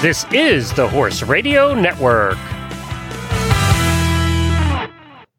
[0.00, 2.38] This is the Horse Radio Network.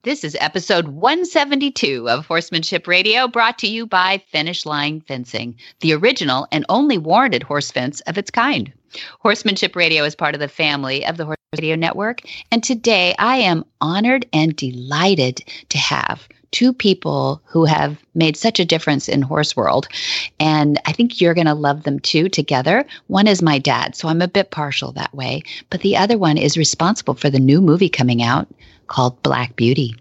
[0.03, 5.93] This is episode 172 of Horsemanship Radio, brought to you by Finish Line Fencing, the
[5.93, 8.69] original and only warranted horse fence of its kind.
[9.21, 12.21] Horsemanship Radio is part of the family of the Horse Radio Network,
[12.51, 18.59] and today I am honored and delighted to have two people who have made such
[18.59, 19.87] a difference in horse world
[20.39, 22.85] and i think you're going to love them too together.
[23.07, 26.37] One is my dad so i'm a bit partial that way but the other one
[26.37, 28.47] is responsible for the new movie coming out
[28.87, 29.95] called black beauty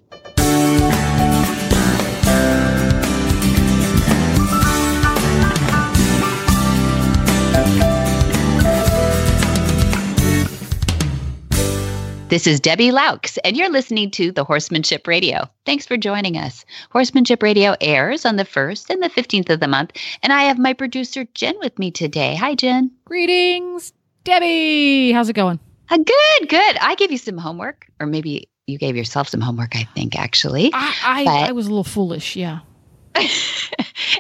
[12.29, 15.49] This is Debbie Loucks, and you're listening to the Horsemanship Radio.
[15.65, 16.67] Thanks for joining us.
[16.91, 19.93] Horsemanship Radio airs on the 1st and the 15th of the month,
[20.23, 22.35] and I have my producer, Jen, with me today.
[22.37, 22.91] Hi, Jen.
[23.07, 25.11] Greetings, Debbie.
[25.13, 25.59] How's it going?
[25.89, 26.77] Uh, good, good.
[26.83, 30.71] I gave you some homework, or maybe you gave yourself some homework, I think, actually.
[30.75, 32.59] I, I, But- I was a little foolish, yeah.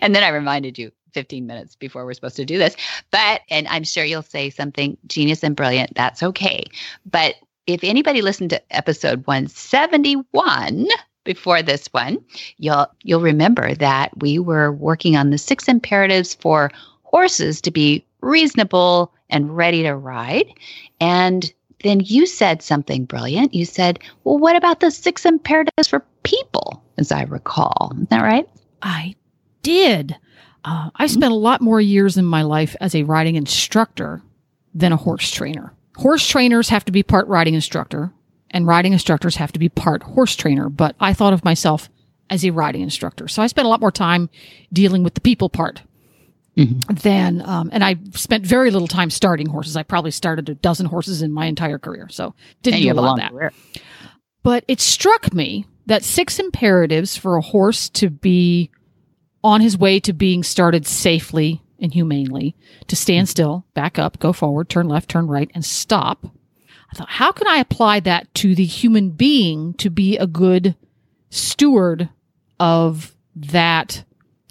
[0.00, 2.74] and then I reminded you 15 minutes before we're supposed to do this.
[3.10, 5.94] But, and I'm sure you'll say something genius and brilliant.
[5.94, 6.64] That's okay.
[7.04, 7.34] But
[7.68, 10.88] if anybody listened to episode 171
[11.24, 12.18] before this one,
[12.56, 16.70] you'll you'll remember that we were working on the six imperatives for
[17.02, 20.46] horses to be reasonable and ready to ride.
[20.98, 21.52] And
[21.84, 23.52] then you said something brilliant.
[23.52, 28.22] You said, "Well, what about the six imperatives for people?" As I recall, is that
[28.22, 28.48] right?
[28.80, 29.14] I
[29.62, 30.16] did.
[30.64, 34.22] Uh, I spent a lot more years in my life as a riding instructor
[34.74, 35.74] than a horse trainer.
[35.98, 38.12] Horse trainers have to be part riding instructor,
[38.50, 40.68] and riding instructors have to be part horse trainer.
[40.68, 41.88] But I thought of myself
[42.30, 43.26] as a riding instructor.
[43.26, 44.30] So I spent a lot more time
[44.72, 45.82] dealing with the people part
[47.02, 49.76] than, um, and I spent very little time starting horses.
[49.76, 52.08] I probably started a dozen horses in my entire career.
[52.10, 53.30] So didn't do you a have a lot of that.
[53.32, 53.52] career.
[54.42, 58.70] But it struck me that six imperatives for a horse to be
[59.42, 62.54] on his way to being started safely and humanely,
[62.86, 63.30] to stand hmm.
[63.30, 66.26] still, back up, go forward, turn left, turn right, and stop.
[66.90, 70.74] I thought, how can I apply that to the human being to be a good
[71.30, 72.08] steward
[72.58, 74.04] of that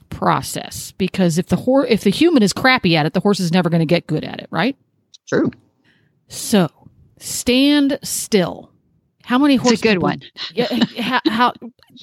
[0.09, 0.91] process?
[0.91, 3.69] Because if the hor- if the human is crappy at it, the horse is never
[3.69, 4.77] going to get good at it, right?
[5.27, 5.51] True.
[6.27, 6.69] So,
[7.19, 8.71] stand still.
[9.23, 9.79] How many horses?
[9.79, 10.21] It's a good one.
[10.53, 10.67] yeah,
[11.01, 11.53] how, how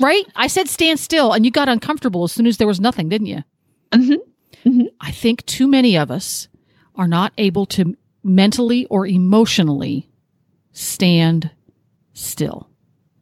[0.01, 0.27] right?
[0.35, 3.29] I said stand still, and you got uncomfortable as soon as there was nothing, didn't
[3.29, 3.45] you?
[3.93, 4.31] Mm-hmm.
[4.65, 4.87] Mhm.
[5.01, 6.49] I think too many of us
[6.97, 10.09] are not able to mentally or emotionally
[10.73, 11.51] stand
[12.13, 12.69] still.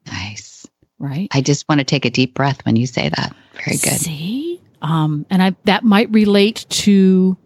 [0.07, 0.67] Nice.
[0.99, 1.29] Right?
[1.33, 3.35] I just want to take a deep breath when you say that.
[3.55, 3.99] Very good.
[4.01, 7.37] See, um, and I that might relate to.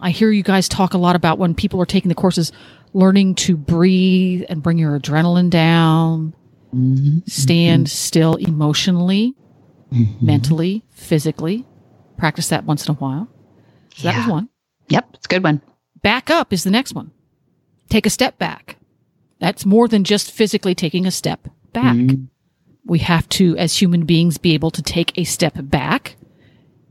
[0.00, 2.50] I hear you guys talk a lot about when people are taking the courses,
[2.94, 6.34] learning to breathe and bring your adrenaline down,
[6.74, 7.28] Mhm.
[7.28, 9.34] stand still emotionally,
[9.92, 10.20] Mhm.
[10.22, 11.64] mentally, physically.
[12.16, 13.28] Practice that once in a while.
[13.94, 14.48] So that was one.
[14.88, 15.60] Yep, it's a good one.
[16.02, 17.10] Back up is the next one.
[17.88, 18.76] Take a step back.
[19.38, 21.96] That's more than just physically taking a step back.
[21.96, 22.28] Mhm.
[22.84, 26.16] We have to, as human beings, be able to take a step back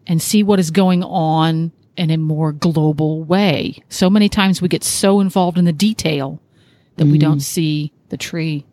[0.08, 3.84] and see what is going on in a more global way.
[3.90, 6.42] So many times we get so involved in the detail
[6.98, 8.66] that we don't see the tree,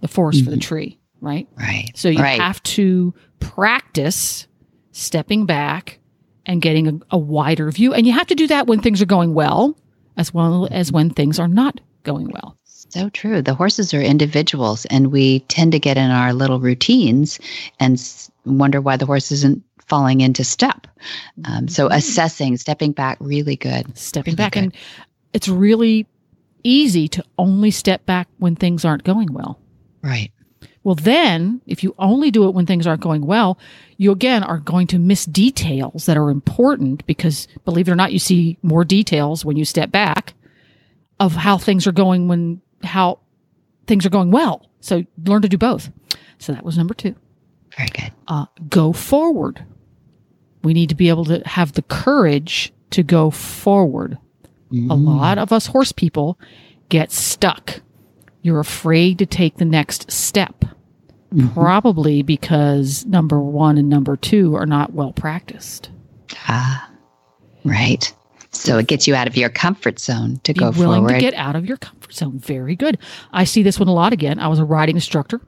[0.00, 1.48] the forest for the tree, right?
[1.56, 1.90] Right.
[1.94, 2.40] So you right.
[2.40, 4.46] have to practice
[4.92, 6.00] stepping back
[6.48, 7.94] and getting a, a wider view.
[7.94, 9.76] And you have to do that when things are going well,
[10.16, 12.56] as well as when things are not going well.
[12.64, 13.42] So true.
[13.42, 17.38] The horses are individuals, and we tend to get in our little routines
[17.78, 20.86] and s- wonder why the horse isn't falling into step.
[21.44, 23.96] Um, so assessing, stepping back, really good.
[23.96, 24.52] Stepping Really back.
[24.52, 24.62] good.
[24.64, 24.76] And
[25.34, 26.06] it's really
[26.64, 29.60] easy to only step back when things aren't going well.
[30.02, 30.30] Right.
[30.88, 33.58] Well, then, if you only do it when things aren't going well,
[33.98, 38.10] you again are going to miss details that are important because, believe it or not,
[38.10, 40.32] you see more details when you step back
[41.20, 43.18] of how things are going when how
[43.86, 44.70] things are going well.
[44.80, 45.90] So learn to do both.
[46.38, 47.14] So that was number two.
[47.76, 48.12] Very good.
[48.26, 49.62] Uh, go forward.
[50.64, 54.16] We need to be able to have the courage to go forward.
[54.72, 55.04] A Mm.
[55.04, 56.38] lot of us horse people
[56.88, 57.82] get stuck.
[58.40, 60.64] You're afraid to take the next step.
[61.52, 65.90] Probably because number one and number two are not well practiced.
[66.48, 66.90] Ah,
[67.64, 68.12] right.
[68.50, 71.14] So it gets you out of your comfort zone to Be go willing forward.
[71.14, 72.38] to get out of your comfort zone.
[72.38, 72.96] Very good.
[73.30, 74.38] I see this one a lot again.
[74.38, 75.40] I was a riding instructor.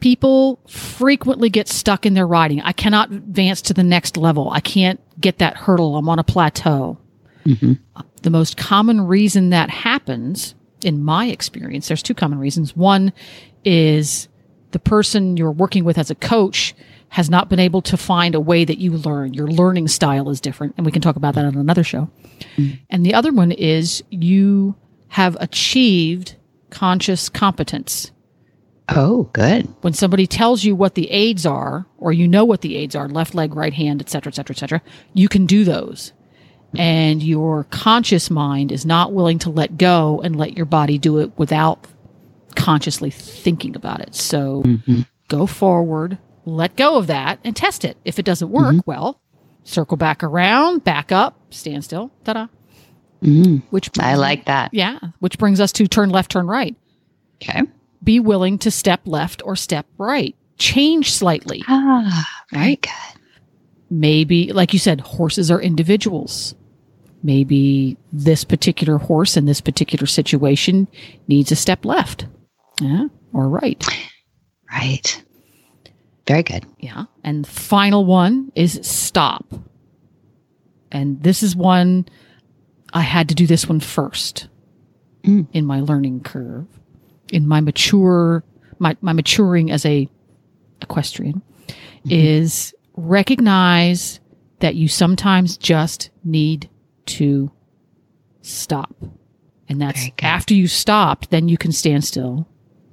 [0.00, 2.60] People frequently get stuck in their riding.
[2.62, 4.50] I cannot advance to the next level.
[4.50, 5.96] I can't get that hurdle.
[5.96, 6.98] I'm on a plateau.
[7.44, 7.78] Mhm.
[8.22, 12.74] The most common reason that happens in my experience, there's two common reasons.
[12.76, 13.12] One
[13.64, 14.28] is
[14.76, 16.74] the person you're working with as a coach
[17.08, 19.32] has not been able to find a way that you learn.
[19.32, 20.74] Your learning style is different.
[20.76, 22.10] And we can talk about that on another show.
[22.58, 22.78] Mm.
[22.90, 24.76] And the other one is you
[25.08, 26.36] have achieved
[26.68, 28.10] conscious competence.
[28.90, 29.66] Oh, good.
[29.80, 33.08] When somebody tells you what the aids are, or you know what the aids are,
[33.08, 34.82] left leg, right hand, et cetera, et cetera, et cetera,
[35.14, 36.12] you can do those.
[36.76, 41.20] And your conscious mind is not willing to let go and let your body do
[41.20, 41.86] it without
[42.56, 44.14] consciously thinking about it.
[44.14, 45.02] So mm-hmm.
[45.28, 47.96] go forward, let go of that and test it.
[48.04, 48.90] If it doesn't work, mm-hmm.
[48.90, 49.20] well,
[49.62, 52.46] circle back around, back up, stand still, ta da.
[53.22, 54.74] Mm, which I like that.
[54.74, 54.98] Yeah.
[55.20, 56.76] Which brings us to turn left, turn right.
[57.42, 57.62] Okay.
[58.02, 60.34] Be willing to step left or step right.
[60.58, 61.62] Change slightly.
[61.66, 62.80] Ah, right.
[62.80, 63.20] Good.
[63.88, 66.54] Maybe, like you said, horses are individuals.
[67.22, 70.88] Maybe this particular horse in this particular situation
[71.26, 72.26] needs a step left
[72.80, 73.84] yeah, or right.
[74.70, 75.22] Right.
[76.26, 76.66] Very good.
[76.78, 77.04] Yeah.
[77.22, 79.46] And final one is stop.
[80.90, 82.06] And this is one
[82.92, 84.48] I had to do this one first
[85.22, 85.46] mm.
[85.52, 86.66] in my learning curve,
[87.32, 88.44] in my mature,
[88.78, 90.08] my, my maturing as a
[90.82, 92.10] equestrian mm-hmm.
[92.10, 94.20] is recognize
[94.60, 96.68] that you sometimes just need
[97.06, 97.50] to
[98.42, 98.94] stop.
[99.68, 102.48] And that's after you stop, then you can stand still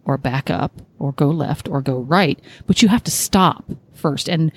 [0.05, 4.27] or back up or go left or go right, but you have to stop first.
[4.27, 4.51] And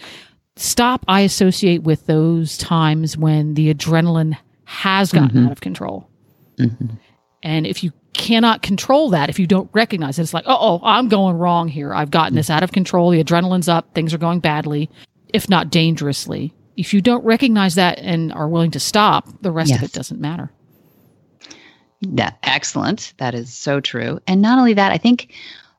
[0.57, 5.47] stop, I associate with those times when the adrenaline has gotten mm-hmm.
[5.47, 6.09] out of control.
[6.59, 6.97] Mm-hmm.
[7.43, 11.09] And if you cannot control that, if you don't recognize it, it's like, oh, I'm
[11.09, 11.95] going wrong here.
[11.95, 13.11] I've gotten this out of control.
[13.11, 13.95] The adrenaline's up.
[13.95, 14.91] Things are going badly,
[15.33, 16.53] if not dangerously.
[16.77, 19.79] If you don't recognize that and are willing to stop, the rest yes.
[19.79, 20.51] of it doesn't matter.
[22.03, 23.15] That excellent.
[23.19, 24.21] That is so true.
[24.27, 25.33] And not only that, I think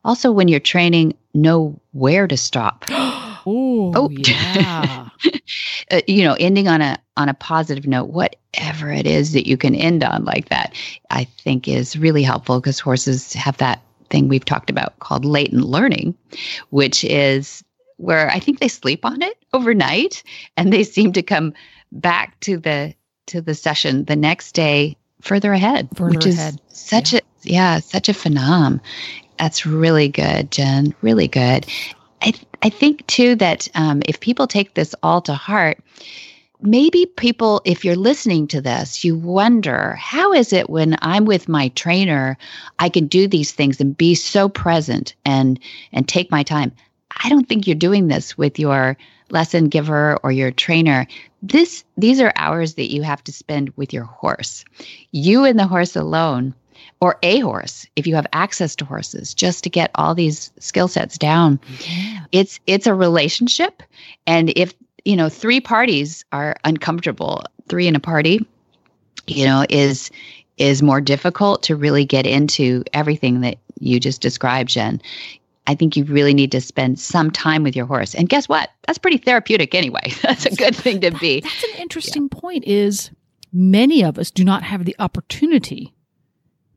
[0.04, 2.86] also when you're training, know where to stop.
[3.48, 5.08] Ooh, oh, yeah.
[5.92, 9.56] uh, you know, ending on a on a positive note, whatever it is that you
[9.56, 10.74] can end on like that,
[11.12, 15.64] I think is really helpful because horses have that thing we've talked about called latent
[15.64, 16.16] learning,
[16.72, 17.64] which is
[17.98, 20.24] where I think they sleep on it overnight
[20.56, 21.54] and they seem to come
[21.92, 22.94] back to the
[23.28, 26.56] to the session the next day further ahead, further which ahead.
[26.72, 27.20] is such yeah.
[27.20, 28.80] a yeah, such a phenom.
[29.38, 30.96] That's really good, Jen.
[31.02, 31.66] Really good.
[32.22, 35.80] I th- I think too that um, if people take this all to heart,
[36.62, 41.48] maybe people, if you're listening to this, you wonder how is it when I'm with
[41.48, 42.38] my trainer,
[42.80, 45.60] I can do these things and be so present and
[45.92, 46.72] and take my time.
[47.24, 48.98] I don't think you're doing this with your
[49.30, 51.06] lesson giver or your trainer
[51.42, 54.66] this these are hours that you have to spend with your horse.
[55.12, 56.54] You and the horse alone
[57.00, 60.88] or a horse if you have access to horses just to get all these skill
[60.88, 61.60] sets down.
[61.88, 62.26] Yeah.
[62.32, 63.84] it's it's a relationship.
[64.26, 64.74] And if
[65.08, 68.46] you know three parties are uncomfortable three in a party
[69.26, 70.12] you know is
[70.58, 75.02] is more difficult to really get into everything that you just described jen
[75.68, 78.16] I think you really need to spend some time with your horse.
[78.16, 78.72] And guess what?
[78.86, 80.14] That's pretty therapeutic anyway.
[80.22, 81.42] That's a good thing to be.
[81.42, 82.40] That's an interesting yeah.
[82.40, 83.12] point is
[83.52, 85.94] many of us do not have the opportunity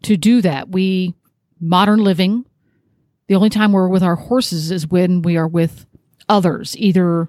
[0.02, 0.70] to do that.
[0.70, 1.14] We
[1.60, 2.44] modern living,
[3.28, 5.86] the only time we're with our horses is when we are with
[6.28, 7.28] others, either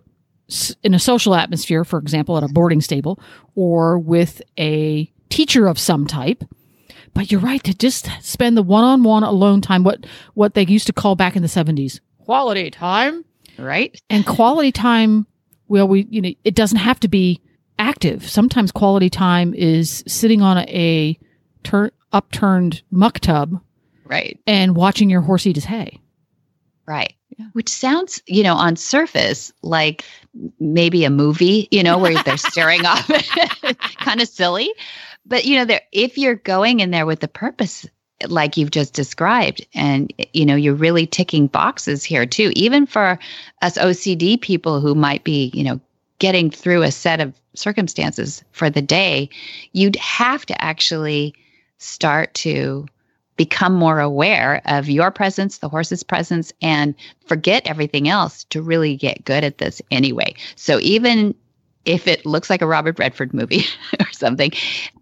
[0.83, 3.19] in a social atmosphere, for example, at a boarding stable,
[3.55, 6.43] or with a teacher of some type
[7.13, 10.93] but you're right to just spend the one-on-one alone time, what what they used to
[10.93, 13.25] call back in the 70s, quality time,
[13.57, 13.99] right?
[14.09, 15.27] And quality time,
[15.67, 17.41] well, we you know, it doesn't have to be
[17.79, 18.29] active.
[18.29, 21.17] Sometimes quality time is sitting on a,
[21.63, 23.59] tur- upturned muck tub,
[24.05, 25.99] right, and watching your horse eat his hay.
[26.87, 27.13] Right.
[27.37, 27.45] Yeah.
[27.53, 30.03] Which sounds, you know, on surface like
[30.59, 33.07] maybe a movie, you know, where they're staring off,
[33.99, 34.73] kind of silly.
[35.25, 37.85] But you know, there if you're going in there with the purpose
[38.27, 43.17] like you've just described and you know you're really ticking boxes here too even for
[43.61, 45.79] us OCD people who might be you know
[46.19, 49.29] getting through a set of circumstances for the day
[49.73, 51.33] you'd have to actually
[51.79, 52.85] start to
[53.37, 56.93] become more aware of your presence the horse's presence and
[57.25, 60.35] forget everything else to really get good at this anyway.
[60.55, 61.33] So even
[61.85, 63.65] if it looks like a Robert Redford movie
[63.99, 64.51] or something,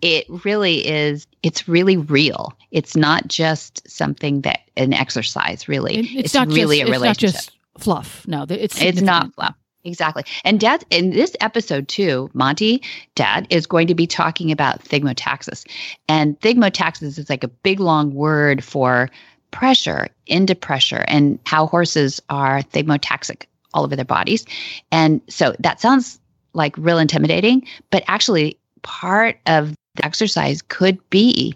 [0.02, 2.54] it really is, it's really real.
[2.72, 6.00] It's not just something that an exercise, really.
[6.00, 7.30] It, it's, it's, not really just, a relationship.
[7.30, 8.28] It's not just fluff.
[8.28, 9.56] No, it's, it's not fluff.
[9.86, 10.24] Exactly.
[10.44, 12.82] And dad in this episode too, Monty,
[13.16, 15.66] dad is going to be talking about thigmotaxis.
[16.08, 19.10] And thigmotaxis is like a big long word for
[19.52, 24.46] pressure into pressure and how horses are thigmotaxic all over their bodies.
[24.92, 26.20] And so that sounds
[26.60, 31.56] like real intimidating, but actually part of the exercise could be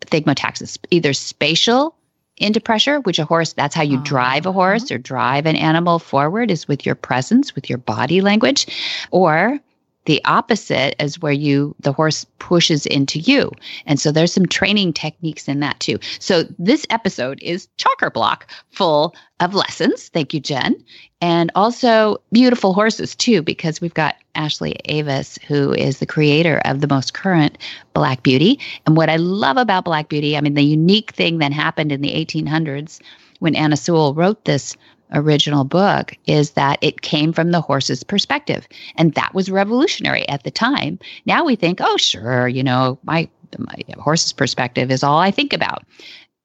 [0.00, 1.94] thigmotaxis, either spatial
[2.38, 4.58] into pressure, which a horse, that's how you oh, drive a uh-huh.
[4.58, 8.66] horse or drive an animal forward is with your presence, with your body language,
[9.10, 9.58] or
[10.06, 13.50] the opposite is where you the horse pushes into you.
[13.86, 15.98] And so there's some training techniques in that too.
[16.18, 20.08] So this episode is chocker block full of lessons.
[20.08, 20.82] Thank you jen.
[21.20, 26.80] And also beautiful horses too because we've got ashley avis who is the creator of
[26.80, 27.56] the most current
[27.94, 28.58] black beauty.
[28.86, 32.00] And what i love about black beauty i mean the unique thing that happened in
[32.00, 33.00] the 1800s
[33.38, 34.76] when anna sewell wrote this
[35.14, 38.68] original book is that it came from the horse's perspective.
[38.96, 40.98] And that was revolutionary at the time.
[41.26, 43.28] Now we think, oh, sure, you know, my,
[43.58, 45.84] my horse's perspective is all I think about.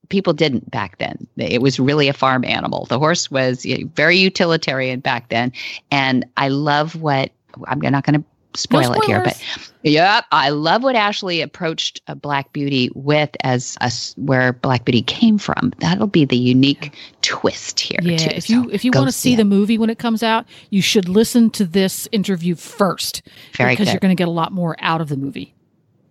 [0.10, 1.28] People didn't back then.
[1.38, 2.86] It was really a farm animal.
[2.86, 5.52] The horse was very utilitarian back then.
[5.92, 7.32] And I love what
[7.68, 9.42] I'm not going to spoil no it here, but
[9.84, 15.02] yeah, I love what Ashley approached a Black Beauty with as a, where Black Beauty
[15.02, 15.72] came from.
[15.80, 18.00] That'll be the unique twist here.
[18.02, 18.30] Yeah, too.
[18.36, 20.46] if so you if you want to see, see the movie when it comes out,
[20.70, 23.22] you should listen to this interview first
[23.56, 23.94] Very because good.
[23.94, 25.54] you're going to get a lot more out of the movie.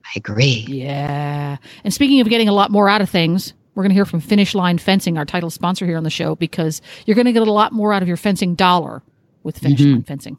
[0.05, 0.65] I agree.
[0.69, 4.07] Yeah, and speaking of getting a lot more out of things, we're going to hear
[4.07, 7.33] from Finish Line Fencing, our title sponsor here on the show, because you're going to
[7.33, 9.03] get a lot more out of your fencing dollar
[9.43, 9.93] with Finish mm-hmm.
[9.93, 10.39] Line Fencing.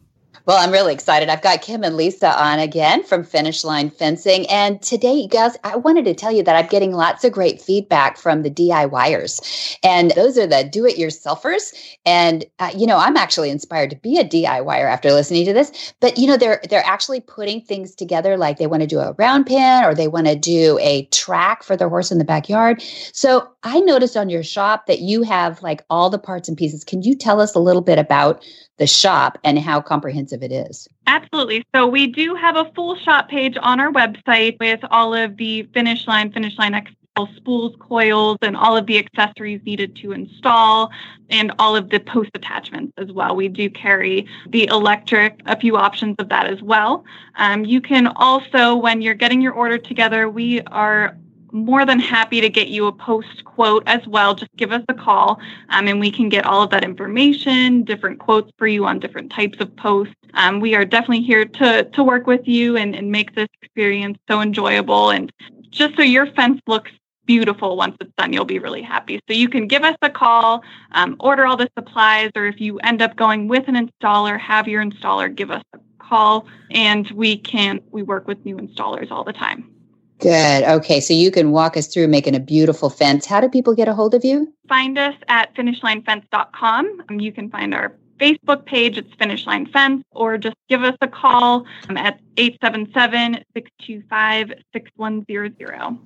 [0.49, 1.29] Well, I'm really excited.
[1.29, 4.47] I've got Kim and Lisa on again from Finish Line Fencing.
[4.49, 7.61] And today, you guys, I wanted to tell you that I'm getting lots of great
[7.61, 9.77] feedback from the DIYers.
[9.83, 11.71] And those are the do it yourselfers.
[12.03, 15.93] And, uh, you know, I'm actually inspired to be a DIYer after listening to this.
[15.99, 19.13] But, you know, they're, they're actually putting things together like they want to do a
[19.19, 22.81] round pen or they want to do a track for their horse in the backyard.
[23.13, 26.83] So I noticed on your shop that you have like all the parts and pieces.
[26.83, 28.43] Can you tell us a little bit about
[28.79, 30.87] the shop and how comprehensive it is.
[31.05, 31.63] Absolutely.
[31.75, 35.63] So we do have a full shop page on our website with all of the
[35.73, 40.91] finish line, finish line XL spools, coils, and all of the accessories needed to install
[41.29, 43.35] and all of the post attachments as well.
[43.35, 47.03] We do carry the electric, a few options of that as well.
[47.35, 51.17] Um, you can also, when you're getting your order together, we are
[51.51, 54.35] more than happy to get you a post quote as well.
[54.35, 55.39] Just give us a call
[55.69, 59.31] um, and we can get all of that information, different quotes for you on different
[59.31, 60.13] types of posts.
[60.33, 64.17] Um, we are definitely here to, to work with you and, and make this experience
[64.29, 65.09] so enjoyable.
[65.09, 65.31] And
[65.69, 66.91] just so your fence looks
[67.25, 69.19] beautiful once it's done, you'll be really happy.
[69.27, 70.63] So you can give us a call,
[70.93, 74.67] um, order all the supplies, or if you end up going with an installer, have
[74.67, 79.23] your installer give us a call and we can, we work with new installers all
[79.23, 79.69] the time.
[80.19, 80.63] Good.
[80.63, 80.99] Okay.
[80.99, 83.25] So you can walk us through making a beautiful fence.
[83.25, 84.53] How do people get a hold of you?
[84.67, 87.03] Find us at finishlinefence.com.
[87.09, 90.95] Um, you can find our Facebook page, it's Finish Line Fence, or just give us
[91.01, 95.97] a call um, at 877 625 6100.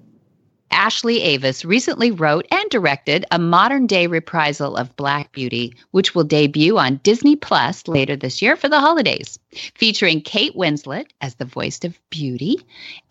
[0.73, 6.23] Ashley Avis recently wrote and directed a modern day reprisal of Black Beauty, which will
[6.23, 9.37] debut on Disney Plus later this year for the holidays.
[9.75, 12.59] Featuring Kate Winslet as the voice of Beauty.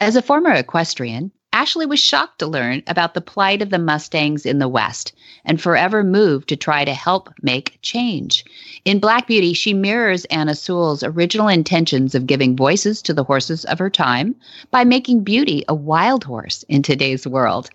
[0.01, 4.47] As a former equestrian, Ashley was shocked to learn about the plight of the Mustangs
[4.47, 5.13] in the West
[5.45, 8.45] and forever moved to try to help make change.
[8.87, 13.67] In Black Beauty, she mirrors Anna Sewell's original intentions of giving voices to the horses
[13.67, 14.35] of her time
[14.71, 17.69] by making Beauty a wild horse in today's world.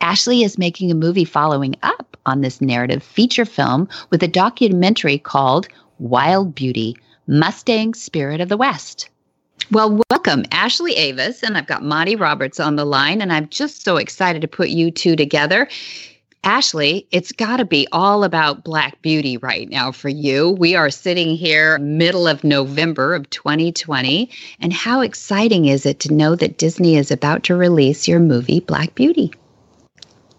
[0.00, 5.18] Ashley is making a movie following up on this narrative feature film with a documentary
[5.18, 5.68] called
[5.98, 9.10] Wild Beauty Mustang Spirit of the West.
[9.70, 13.84] Well, welcome, Ashley Avis, and I've got Monty Roberts on the line, and I'm just
[13.84, 15.68] so excited to put you two together.
[16.44, 20.52] Ashley, it's got to be all about Black Beauty right now for you.
[20.52, 26.14] We are sitting here middle of November of 2020, and how exciting is it to
[26.14, 29.32] know that Disney is about to release your movie Black Beauty?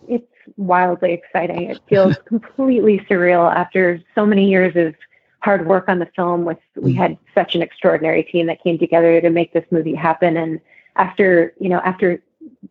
[0.08, 0.26] It's
[0.58, 1.70] wildly exciting.
[1.70, 4.96] It feels completely surreal after so many years of
[5.42, 6.98] hard work on the film with we mm.
[6.98, 10.38] had such an extraordinary team that came together to make this movie happen.
[10.38, 10.60] And
[10.96, 12.22] after you know after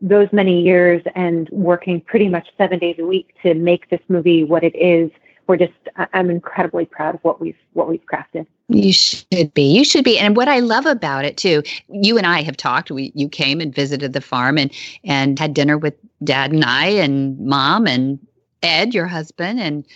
[0.00, 4.44] those many years and working pretty much seven days a week to make this movie
[4.44, 5.10] what it is
[5.48, 5.72] we're just
[6.12, 8.46] i'm incredibly proud of what we've what we've crafted.
[8.68, 9.62] You should be.
[9.62, 10.18] You should be.
[10.18, 12.90] And what i love about it too you and i have talked.
[12.90, 14.70] We you came and visited the farm and
[15.04, 18.18] and had dinner with dad and i and mom and
[18.62, 19.86] ed your husband and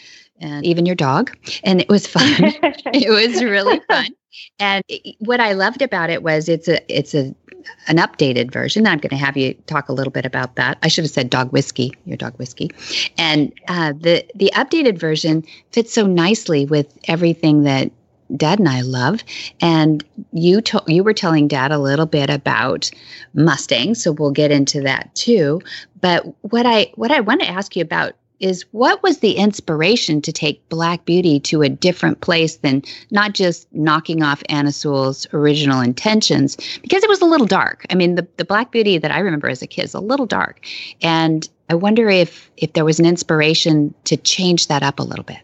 [0.42, 1.37] and even your dog.
[1.64, 2.25] And it was fun.
[2.92, 4.08] it was really fun.
[4.58, 4.82] And
[5.18, 7.34] what I loved about it was it's a it's a
[7.87, 8.87] an updated version.
[8.87, 10.78] I'm going to have you talk a little bit about that.
[10.82, 12.70] I should have said dog whiskey, your dog whiskey,
[13.18, 17.90] and uh, the the updated version fits so nicely with everything that
[18.37, 19.22] Dad and I love.
[19.61, 22.90] And you to- you were telling Dad a little bit about
[23.34, 25.61] Mustang, so we'll get into that too.
[26.00, 30.20] But what I what I want to ask you about is what was the inspiration
[30.20, 35.26] to take Black Beauty to a different place than not just knocking off Anna Sewell's
[35.32, 37.87] original intentions because it was a little dark.
[37.88, 40.26] I mean, the, the Black Beauty that I remember as a kid is a little
[40.26, 40.61] dark.
[41.00, 45.25] And I wonder if if there was an inspiration to change that up a little
[45.25, 45.40] bit.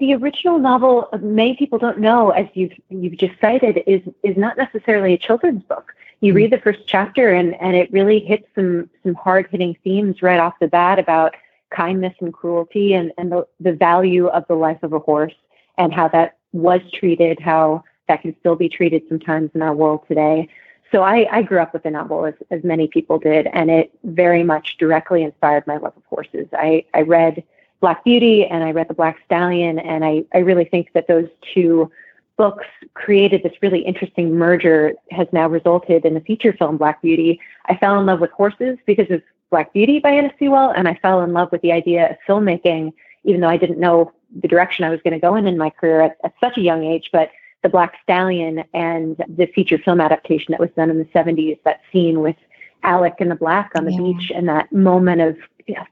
[0.00, 4.58] The original novel, many people don't know, as you've you've just cited, is is not
[4.58, 5.94] necessarily a children's book.
[6.20, 6.36] You mm-hmm.
[6.36, 10.40] read the first chapter and, and it really hits some some hard hitting themes right
[10.40, 11.36] off the bat about
[11.74, 15.34] kindness and cruelty and, and the, the value of the life of a horse
[15.78, 20.00] and how that was treated, how that can still be treated sometimes in our world
[20.06, 20.48] today.
[20.90, 23.90] So I, I grew up with the novel as, as many people did, and it
[24.04, 26.46] very much directly inspired my love of horses.
[26.52, 27.42] I, I read
[27.80, 31.28] Black Beauty and I read The Black Stallion, and I, I really think that those
[31.54, 31.90] two
[32.36, 37.40] books created this really interesting merger has now resulted in the feature film Black Beauty.
[37.66, 40.94] I fell in love with horses because of Black Beauty by Anna Sewell, and I
[40.96, 42.92] fell in love with the idea of filmmaking,
[43.22, 45.70] even though I didn't know the direction I was going to go in in my
[45.70, 47.10] career at, at such a young age.
[47.12, 47.30] But
[47.62, 51.82] the Black Stallion and the feature film adaptation that was done in the 70s, that
[51.92, 52.34] scene with
[52.82, 54.00] Alec and the Black on the yeah.
[54.00, 55.36] beach, and that moment of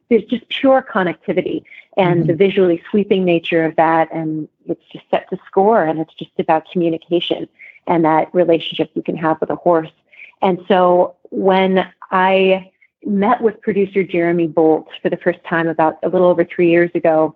[0.09, 1.63] there's just pure connectivity
[1.97, 2.27] and mm-hmm.
[2.29, 6.33] the visually sweeping nature of that, and it's just set to score, and it's just
[6.39, 7.47] about communication
[7.87, 9.93] and that relationship you can have with a horse.
[10.41, 12.71] And so when I
[13.05, 16.91] met with producer Jeremy Bolt for the first time about a little over three years
[16.95, 17.35] ago.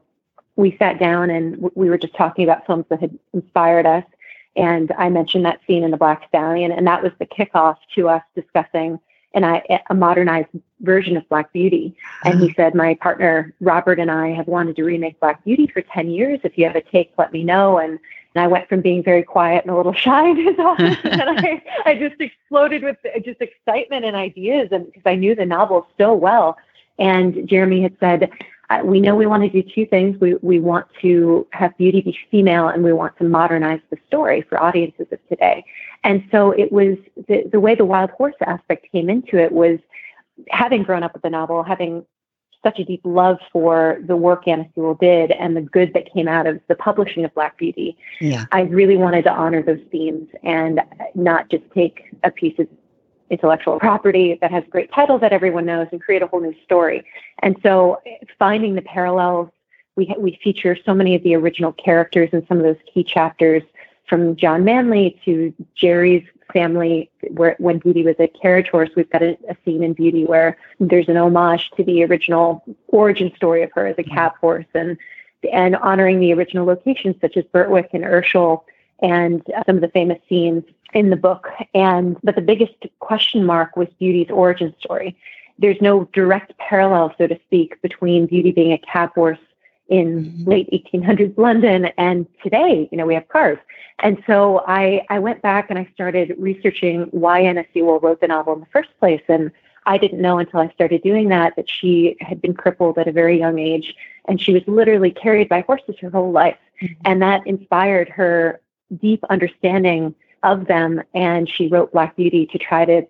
[0.57, 4.05] We sat down and we were just talking about films that had inspired us.
[4.57, 8.09] And I mentioned that scene in The Black Stallion, and that was the kickoff to
[8.09, 9.01] us discussing
[9.35, 10.49] and I, a modernized
[10.81, 11.97] version of Black Beauty.
[12.25, 15.83] And he said, My partner Robert and I have wanted to remake Black Beauty for
[15.83, 16.41] 10 years.
[16.45, 17.79] If you have a take, let me know.
[17.79, 17.99] And
[18.35, 21.23] and I went from being very quiet and a little shy in his office, and
[21.23, 25.87] I, I just exploded with just excitement and ideas, and because I knew the novel
[25.99, 26.57] so well.
[26.99, 28.31] And Jeremy had said,
[28.71, 30.21] uh, "We know we want to do two things.
[30.21, 34.43] We we want to have beauty be female, and we want to modernize the story
[34.43, 35.65] for audiences of today."
[36.05, 36.97] And so it was
[37.29, 39.79] the the way the wild horse aspect came into it was
[40.51, 42.05] having grown up with the novel, having
[42.65, 46.27] such a deep love for the work Anna Sewell did and the good that came
[46.27, 47.97] out of the publishing of Black Beauty.
[48.21, 48.47] Yeah.
[48.51, 50.81] I really wanted to honor those themes and
[51.15, 52.67] not just take a piece of
[53.31, 56.55] intellectual property that has a great title that everyone knows and create a whole new
[56.65, 57.05] story.
[57.41, 58.01] And so
[58.39, 59.51] finding the parallels,
[59.97, 63.63] we, we feature so many of the original characters in some of those key chapters
[64.09, 69.23] from John Manly to Jerry's family where when Beauty was a carriage horse, we've got
[69.23, 73.73] a, a, scene in Beauty where there's an homage to the original origin story of
[73.73, 74.15] her as a mm-hmm.
[74.15, 74.97] cab horse and
[75.53, 78.65] and honoring the original locations such as Birtwick and Earlshall
[79.03, 80.65] and some of the famous scenes
[80.95, 81.49] in the book.
[81.75, 85.17] And but the biggest question mark was Beauty's origin story.
[85.59, 89.39] There's no direct parallel, so to speak, between Beauty being a cab horse
[89.95, 93.59] in late 1800s London and today, you know, we have cars.
[94.01, 98.27] And so I, I went back and I started researching why Anna Sewell wrote the
[98.27, 99.23] novel in the first place.
[99.29, 99.53] And
[99.87, 103.13] I didn't know until I started doing that that she had been crippled at a
[103.13, 103.95] very young age
[104.27, 106.57] and she was literally carried by horses her whole life.
[106.83, 106.95] Mm-hmm.
[107.05, 108.61] And that inspired her
[109.01, 111.03] deep understanding of them.
[111.15, 113.07] And she wrote Black Beauty to try to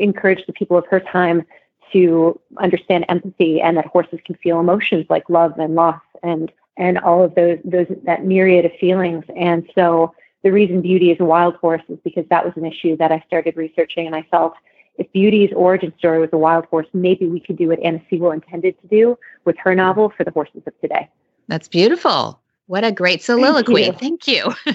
[0.00, 1.46] encourage the people of her time
[1.92, 6.98] to understand empathy and that horses can feel emotions like love and loss and and
[6.98, 9.24] all of those those that myriad of feelings.
[9.36, 12.96] And so the reason Beauty is a wild horse is because that was an issue
[12.98, 14.54] that I started researching, and I felt
[14.98, 18.32] if Beauty's origin story was a wild horse, maybe we could do what Anna Sewell
[18.32, 21.08] intended to do with her novel for the horses of today.
[21.48, 22.40] That's beautiful.
[22.66, 23.92] What a great soliloquy.
[23.92, 24.42] Thank you.
[24.64, 24.74] Thank you.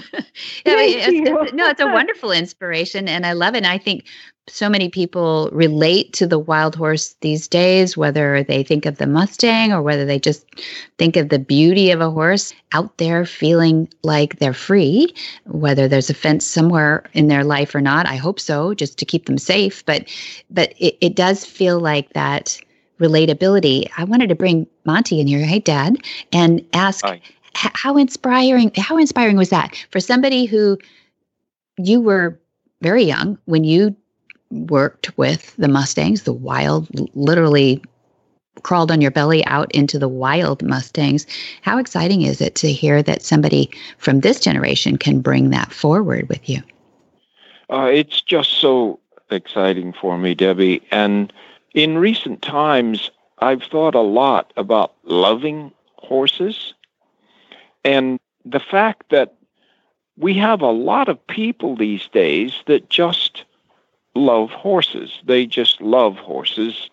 [0.64, 1.40] Thank it's, you.
[1.42, 3.58] It's, no, it's a wonderful inspiration and I love it.
[3.58, 4.06] And I think
[4.48, 9.06] so many people relate to the wild horse these days, whether they think of the
[9.06, 10.44] Mustang or whether they just
[10.98, 15.14] think of the beauty of a horse out there feeling like they're free,
[15.46, 18.06] whether there's a fence somewhere in their life or not.
[18.06, 19.84] I hope so, just to keep them safe.
[19.86, 20.08] But
[20.50, 22.58] but it, it does feel like that
[22.98, 23.88] relatability.
[23.96, 25.96] I wanted to bring Monty in here, hey dad,
[26.32, 27.20] and ask Hi
[27.54, 30.78] how inspiring how inspiring was that for somebody who
[31.78, 32.40] you were
[32.80, 33.94] very young when you
[34.52, 37.82] worked with the mustangs the wild literally
[38.62, 41.26] crawled on your belly out into the wild Mustangs.
[41.62, 46.28] How exciting is it to hear that somebody from this generation can bring that forward
[46.28, 46.62] with you?
[47.70, 50.82] Uh, it's just so exciting for me, Debbie.
[50.90, 51.32] And
[51.74, 56.74] in recent times, I've thought a lot about loving horses
[57.84, 59.34] and the fact that
[60.18, 63.44] we have a lot of people these days that just
[64.14, 65.20] love horses.
[65.24, 66.90] They just love horses,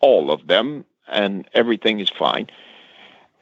[0.00, 2.48] all of them, and everything is fine.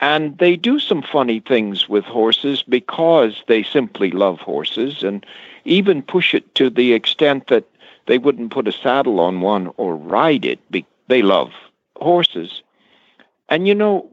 [0.00, 5.26] And they do some funny things with horses because they simply love horses and
[5.64, 7.64] even push it to the extent that
[8.06, 10.60] they wouldn't put a saddle on one or ride it.
[11.08, 11.52] They love
[11.96, 12.62] horses.
[13.48, 14.08] And you know,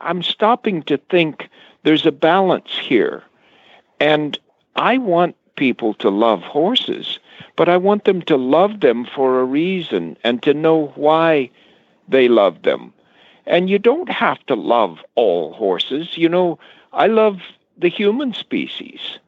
[0.00, 1.48] I'm stopping to think
[1.82, 3.22] there's a balance here.
[4.00, 4.38] And
[4.76, 7.18] I want people to love horses,
[7.56, 11.50] but I want them to love them for a reason and to know why
[12.08, 12.92] they love them.
[13.46, 16.16] And you don't have to love all horses.
[16.18, 16.58] You know,
[16.92, 17.40] I love
[17.78, 19.18] the human species.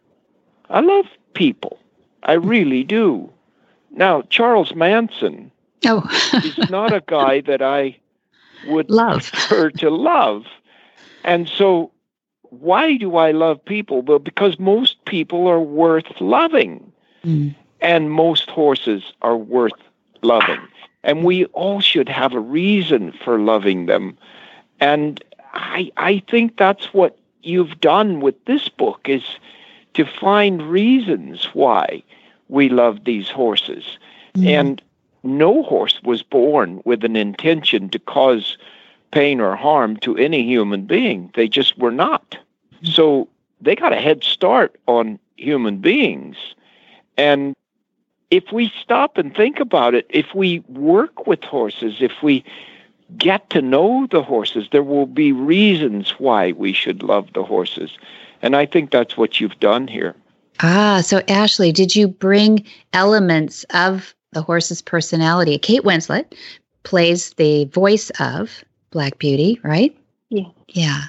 [0.71, 1.79] I love people.
[2.25, 3.31] I really do.
[3.91, 5.51] Now, Charles Manson
[5.87, 6.03] oh.
[6.45, 7.97] is not a guy that I
[8.67, 10.45] would love prefer to love.
[11.25, 11.93] And so
[12.51, 14.03] why do I love people?
[14.03, 16.93] Well, because most people are worth loving.
[17.25, 17.55] Mm.
[17.81, 19.73] And most horses are worth
[20.23, 20.61] loving.
[21.05, 24.17] And we all should have a reason for loving them.
[24.81, 25.23] And
[25.55, 29.23] I I think that's what you've done with this book is
[29.95, 32.03] to find reasons why
[32.49, 33.99] we love these horses.
[34.35, 34.47] Mm.
[34.47, 34.83] And
[35.23, 38.57] no horse was born with an intention to cause
[39.11, 41.31] pain or harm to any human being.
[41.35, 42.37] They just were not.
[42.83, 43.29] So
[43.61, 46.37] they got a head start on human beings.
[47.17, 47.57] And
[48.31, 52.45] if we stop and think about it, if we work with horses, if we
[53.17, 57.97] get to know the horses, there will be reasons why we should love the horses.
[58.43, 60.15] And I think that's what you've done here.
[60.61, 65.57] Ah, so Ashley, did you bring elements of the horse's personality?
[65.59, 66.35] Kate Winslet
[66.83, 69.97] plays the voice of Black Beauty, right?
[70.29, 70.49] Yeah.
[70.69, 71.05] Yeah.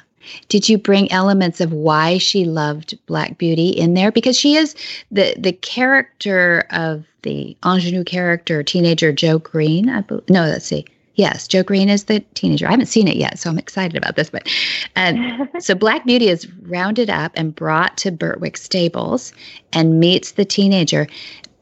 [0.47, 4.11] Did you bring elements of why she loved Black Beauty in there?
[4.11, 4.75] Because she is
[5.11, 9.89] the the character of the ingenue character, teenager Jo Green.
[9.89, 10.29] I believe.
[10.29, 10.85] No, let's see.
[11.15, 12.65] Yes, Jo Green is the teenager.
[12.65, 14.29] I haven't seen it yet, so I'm excited about this.
[14.29, 14.47] But
[14.95, 19.33] um, so Black Beauty is rounded up and brought to Birtwick Stables
[19.73, 21.07] and meets the teenager.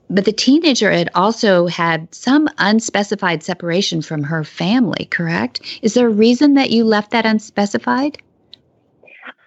[0.10, 5.80] But the teenager had also had some unspecified separation from her family, correct?
[5.82, 8.22] Is there a reason that you left that unspecified?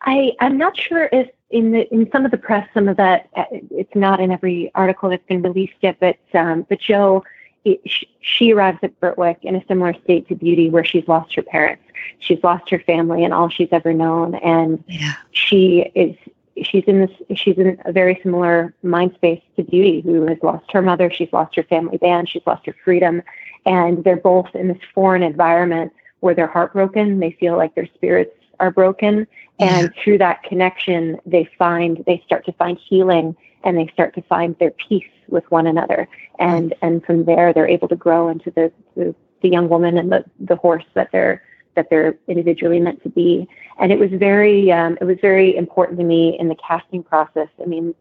[0.02, 3.28] I, I'm not sure if in the in some of the press, some of that
[3.36, 7.24] uh, it's not in every article that's been released yet, but um, but Jo,
[7.64, 7.80] it,
[8.20, 11.82] she arrives at Birtwick in a similar state to Beauty, where she's lost her parents,
[12.20, 15.14] she's lost her family, and all she's ever known, and yeah.
[15.32, 16.16] she is
[16.62, 20.70] she's in this she's in a very similar mind space to Beauty, who has lost
[20.72, 23.22] her mother, she's lost her family band, she's lost her freedom,
[23.66, 27.18] and they're both in this foreign environment where they're heartbroken.
[27.18, 29.26] They feel like their spirits are broken
[29.60, 34.22] and through that connection they find they start to find healing and they start to
[34.22, 36.08] find their peace with one another.
[36.38, 40.10] And and from there they're able to grow into the the, the young woman and
[40.10, 41.42] the the horse that they're
[41.74, 43.48] that they're individually meant to be.
[43.78, 47.48] And it was very um, it was very important to me in the casting process.
[47.62, 47.94] I mean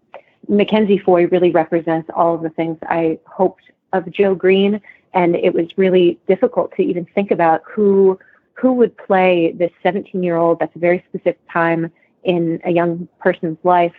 [0.47, 4.81] mackenzie foy really represents all of the things i hoped of jo green.
[5.13, 8.19] And it was really difficult to even think about who
[8.59, 11.91] who would play this 17 year old that's a very specific time
[12.23, 13.93] in a young person's life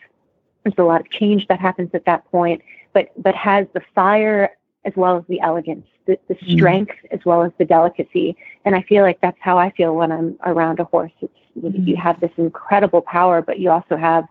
[0.64, 2.60] there's a lot of change that happens at that point
[2.92, 4.50] but but has the fire
[4.84, 6.52] as well as the elegance the, the mm.
[6.52, 7.14] strength mm.
[7.14, 10.38] as well as the delicacy and i feel like that's how i feel when i'm
[10.44, 11.86] around a horse it's mm.
[11.86, 14.24] you have this incredible power but you also have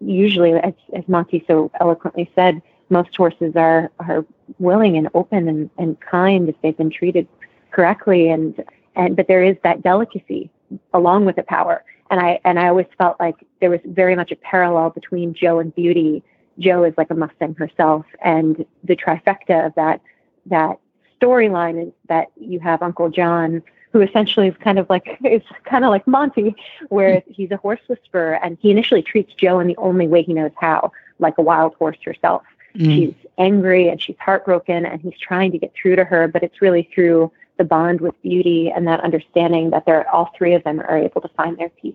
[0.00, 4.24] usually as, as monty so eloquently said most horses are are
[4.58, 7.26] willing and open and, and kind if they've been treated
[7.70, 8.64] correctly and
[8.98, 10.50] and but there is that delicacy
[10.92, 11.84] along with the power.
[12.10, 15.58] And I and I always felt like there was very much a parallel between Jo
[15.58, 16.22] and Beauty.
[16.58, 20.00] Jo is like a Mustang herself, and the trifecta of that
[20.46, 20.78] that
[21.20, 25.84] storyline is that you have Uncle John, who essentially is kind of like is kind
[25.84, 26.56] of like Monty,
[26.88, 30.32] where he's a horse whisperer, and he initially treats Jo in the only way he
[30.32, 32.42] knows how, like a wild horse herself.
[32.74, 32.94] Mm.
[32.94, 36.62] She's angry and she's heartbroken, and he's trying to get through to her, but it's
[36.62, 40.80] really through the bond with beauty and that understanding that they're all three of them
[40.80, 41.94] are able to find their peace.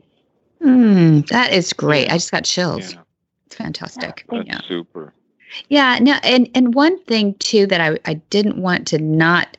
[0.61, 2.09] Mm, that is great.
[2.09, 2.93] I just got chills.
[2.93, 3.01] Yeah.
[3.47, 4.25] It's fantastic.
[4.29, 4.59] That's yeah.
[4.67, 5.13] super.
[5.69, 5.99] Yeah.
[5.99, 9.57] No, and and one thing too that I I didn't want to not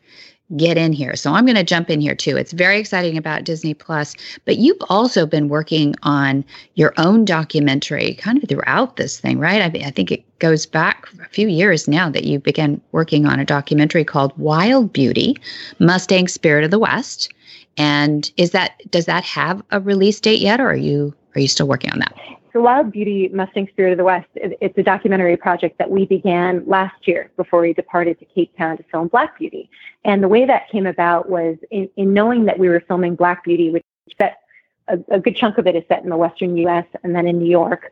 [0.57, 1.17] get in here.
[1.17, 2.37] So I'm going to jump in here too.
[2.37, 4.15] It's very exciting about Disney Plus,
[4.45, 9.63] but you've also been working on your own documentary kind of throughout this thing, right?
[9.63, 13.41] I, I think it goes back a few years now that you began working on
[13.41, 15.37] a documentary called Wild Beauty,
[15.79, 17.33] Mustang Spirit of the West.
[17.77, 21.49] And is that does that have a release date yet or are you are you
[21.49, 22.15] still working on that?
[22.55, 26.63] So Wild Beauty Mustang Spirit of the West, it's a documentary project that we began
[26.69, 29.69] last year before we departed to Cape Town to film Black Beauty.
[30.05, 33.43] And the way that came about was in, in knowing that we were filming Black
[33.43, 33.83] Beauty, which
[34.21, 34.39] set
[34.87, 37.41] a, a good chunk of it is set in the Western US and then in
[37.41, 37.91] New York.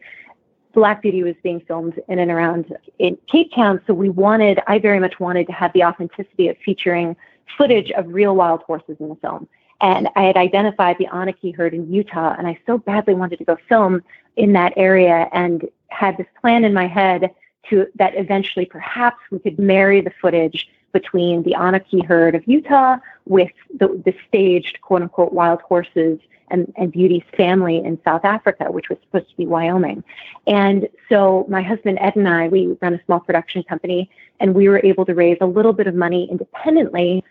[0.75, 3.81] Black Beauty was being filmed in and around in Cape Town.
[3.89, 7.17] So we wanted, I very much wanted to have the authenticity of featuring
[7.59, 9.49] footage of real wild horses in the film.
[9.83, 13.45] And I had identified the Onaqui herd in Utah, and I so badly wanted to
[13.45, 14.03] go film
[14.37, 17.31] in that area and had this plan in my head
[17.69, 22.99] to that eventually perhaps we could marry the footage between the Onaqui herd of Utah
[23.27, 26.19] with the, the staged quote unquote wild horses
[26.49, 30.05] and, and Beauty's family in South Africa, which was supposed to be Wyoming.
[30.47, 34.69] And so my husband Ed and I, we run a small production company, and we
[34.69, 37.25] were able to raise a little bit of money independently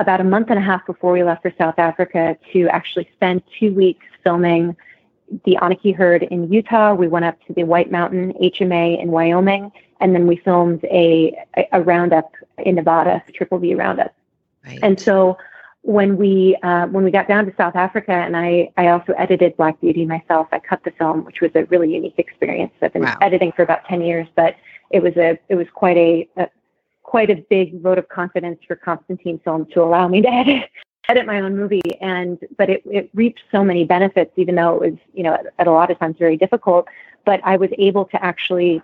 [0.00, 3.42] about a month and a half before we left for South Africa to actually spend
[3.58, 4.76] two weeks filming
[5.44, 6.94] the Onaqui herd in Utah.
[6.94, 11.36] We went up to the White Mountain HMA in Wyoming, and then we filmed a,
[11.72, 14.14] a, roundup in Nevada, Triple B roundup.
[14.64, 14.78] Right.
[14.82, 15.36] And so
[15.82, 19.56] when we uh, when we got down to South Africa, and I I also edited
[19.56, 20.48] Black Beauty myself.
[20.52, 22.72] I cut the film, which was a really unique experience.
[22.82, 23.16] I've been wow.
[23.20, 24.56] editing for about ten years, but
[24.90, 26.48] it was a it was quite a, a
[27.08, 30.70] quite a big vote of confidence for Constantin Film to allow me to edit
[31.08, 31.96] edit my own movie.
[32.02, 35.46] And but it it reaped so many benefits, even though it was you know at,
[35.58, 36.86] at a lot of times very difficult.
[37.24, 38.82] But I was able to actually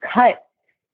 [0.00, 0.44] cut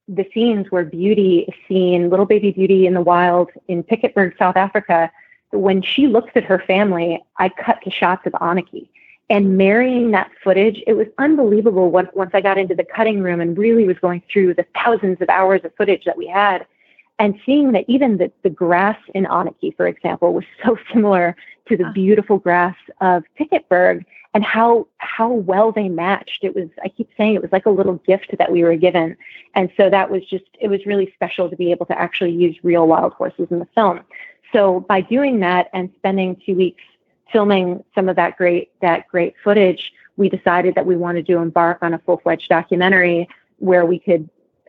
[0.08, 4.56] the scenes where Beauty is seen, little baby Beauty in the wild in Piketberg, South
[4.56, 5.10] Africa.
[5.52, 8.88] When she looks at her family, I cut to shots of Onaqui
[9.30, 13.40] and marrying that footage, it was unbelievable once, once I got into the cutting room
[13.40, 16.66] and really was going through the thousands of hours of footage that we had
[17.18, 21.36] and seeing that even the, the grass in Onaqui, for example, was so similar
[21.68, 21.92] to the ah.
[21.92, 24.04] beautiful grass of Piketberg
[24.34, 26.42] and how how well they matched.
[26.42, 29.16] It was I keep saying it was like a little gift that we were given.
[29.54, 32.56] And so that was just it was really special to be able to actually use
[32.62, 34.00] real wild horses in the film.
[34.52, 36.82] So by doing that and spending two weeks
[37.30, 41.78] filming some of that great that great footage, we decided that we wanted to embark
[41.82, 44.28] on a full fledged documentary where we could,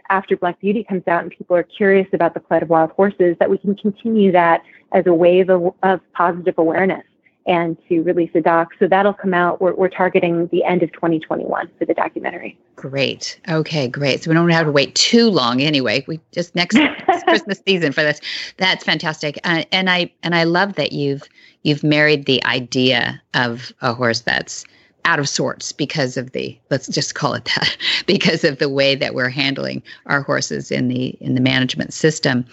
[0.10, 3.36] after Black Beauty comes out and people are curious about the plight of wild horses,
[3.40, 4.62] that we can continue that
[4.92, 7.04] as a wave of, of positive awareness
[7.46, 8.70] and to release a doc.
[8.80, 9.60] So that'll come out.
[9.60, 12.58] We're, we're targeting the end of 2021 for the documentary.
[12.76, 13.40] Great.
[13.50, 14.24] Okay, great.
[14.24, 16.06] So we don't have to wait too long anyway.
[16.08, 16.78] We just next
[17.28, 18.22] Christmas season for this.
[18.58, 19.40] That's fantastic.
[19.44, 21.24] Uh, and I and I love that you've
[21.64, 24.66] you've married the idea of a horse that's
[25.06, 28.96] out of sorts because of the let's just call it that because of the way
[28.96, 32.46] that we're handling our horses in the in the management system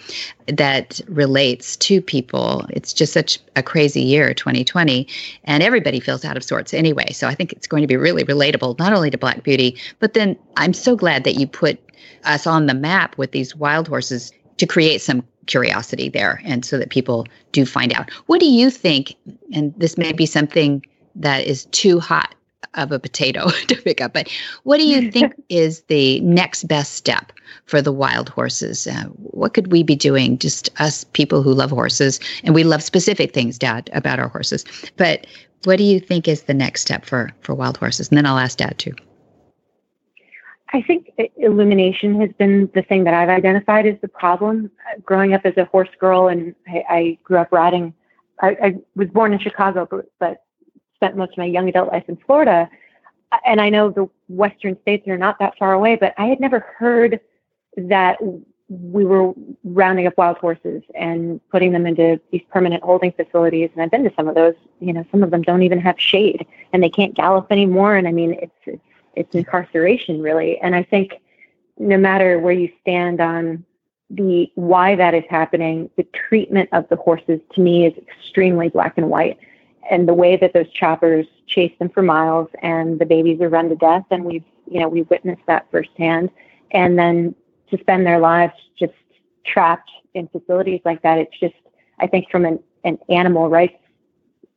[0.47, 2.65] that relates to people.
[2.69, 5.07] It's just such a crazy year 2020
[5.45, 7.11] and everybody feels out of sorts anyway.
[7.13, 10.13] So i think it's going to be really relatable not only to black beauty but
[10.13, 11.79] then i'm so glad that you put
[12.25, 16.77] us on the map with these wild horses to create some curiosity there and so
[16.77, 19.15] that people do find out what do you think
[19.53, 20.83] and this may be something
[21.15, 22.35] that is too hot
[22.75, 24.13] of a potato to pick up.
[24.13, 24.29] But
[24.63, 27.31] what do you think is the next best step
[27.65, 28.87] for the wild horses?
[28.87, 30.37] Uh, what could we be doing?
[30.37, 34.65] Just us people who love horses, and we love specific things, Dad, about our horses.
[34.97, 35.27] But
[35.63, 38.09] what do you think is the next step for for wild horses?
[38.09, 38.93] And then I'll ask Dad too.
[40.73, 44.71] I think illumination has been the thing that I've identified as the problem.
[45.03, 47.93] Growing up as a horse girl, and I, I grew up riding.
[48.41, 50.43] I, I was born in Chicago, but, but
[50.95, 52.69] spent most of my young adult life in Florida.
[53.45, 56.59] And I know the Western states are not that far away, but I had never
[56.77, 57.19] heard
[57.75, 58.17] that
[58.69, 59.33] we were
[59.65, 63.69] rounding up wild horses and putting them into these permanent holding facilities.
[63.73, 64.55] And I've been to some of those.
[64.79, 67.95] You know, some of them don't even have shade, and they can't gallop anymore.
[67.95, 68.81] And I mean, it's it's,
[69.15, 70.59] it's incarceration, really.
[70.59, 71.21] And I think
[71.77, 73.65] no matter where you stand on
[74.09, 78.97] the why that is happening, the treatment of the horses to me is extremely black
[78.97, 79.39] and white.
[79.89, 83.69] And the way that those choppers chase them for miles and the babies are run
[83.69, 86.29] to death and we've you know we've witnessed that firsthand.
[86.71, 87.35] And then
[87.69, 88.93] to spend their lives just
[89.45, 91.55] trapped in facilities like that it's just
[91.99, 93.77] i think from an, an animal rights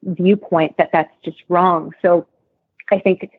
[0.03, 1.93] viewpoint that that's just wrong.
[2.03, 2.27] So
[2.91, 3.31] i think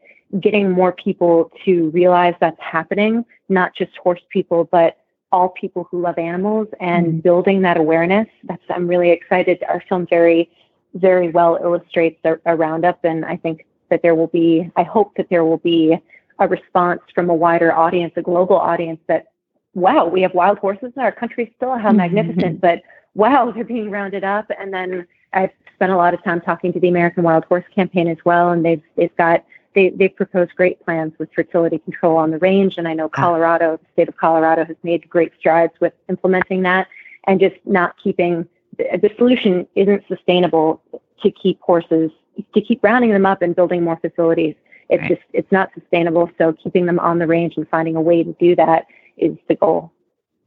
[0.42, 4.98] getting more people to realize that's happening not just horse people but
[5.36, 7.20] all people who love animals and mm-hmm.
[7.20, 8.28] building that awareness.
[8.46, 9.64] That's I'm really excited.
[9.68, 10.50] Our film very,
[10.94, 14.72] very well illustrates a, a roundup, and I think that there will be.
[14.78, 15.98] I hope that there will be
[16.40, 19.28] a response from a wider audience, a global audience that,
[19.74, 21.78] wow, we have wild horses in our country still.
[21.78, 21.98] How mm-hmm.
[21.98, 22.62] magnificent!
[22.68, 22.82] But
[23.14, 24.50] wow, they're being rounded up.
[24.58, 28.08] And then I've spent a lot of time talking to the American Wild Horse Campaign
[28.08, 29.44] as well, and they've they've got
[29.76, 32.78] they they've proposed great plans with fertility control on the range.
[32.78, 36.88] And I know Colorado, the state of Colorado, has made great strides with implementing that,
[37.28, 40.82] and just not keeping the, the solution isn't sustainable
[41.22, 42.12] to keep horses
[42.54, 44.56] to keep rounding them up and building more facilities
[44.90, 45.10] it's right.
[45.10, 46.30] just it's not sustainable.
[46.38, 48.86] So keeping them on the range and finding a way to do that
[49.18, 49.92] is the goal.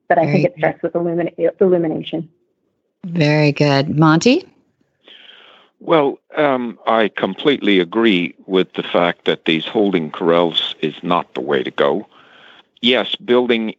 [0.08, 2.30] But I Very think it starts with illumina- illumination.
[3.04, 4.48] Very good, Monty.
[5.80, 11.40] Well, um, I completely agree with the fact that these holding corrals is not the
[11.40, 12.06] way to go.
[12.82, 13.74] Yes, building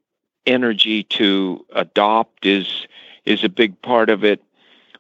[0.46, 2.88] energy to adopt is
[3.26, 4.42] is a big part of it,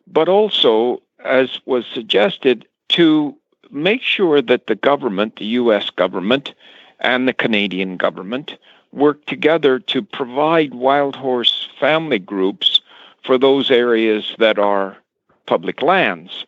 [0.05, 3.35] but also, as was suggested, to
[3.71, 5.89] make sure that the government, the U.S.
[5.89, 6.53] government,
[6.99, 8.57] and the Canadian government
[8.91, 12.81] work together to provide wild horse family groups
[13.23, 14.97] for those areas that are
[15.45, 16.45] public lands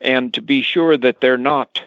[0.00, 1.82] and to be sure that they're not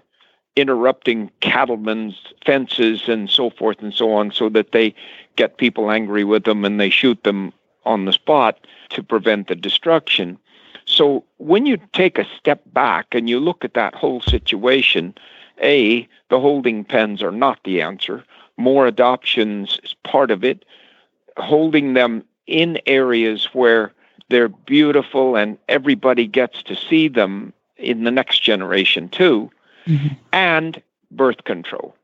[0.55, 4.93] interrupting cattlemen's fences and so forth and so on so that they
[5.35, 7.53] get people angry with them and they shoot them
[7.85, 10.37] on the spot to prevent the destruction.
[10.85, 15.13] So when you take a step back and you look at that whole situation,
[15.61, 18.23] A, the holding pens are not the answer.
[18.57, 20.65] More adoptions is part of it.
[21.37, 23.93] Holding them in areas where
[24.29, 29.51] they're beautiful and everybody gets to see them in the next generation too.
[29.85, 30.15] Mm-hmm.
[30.33, 31.95] And birth control.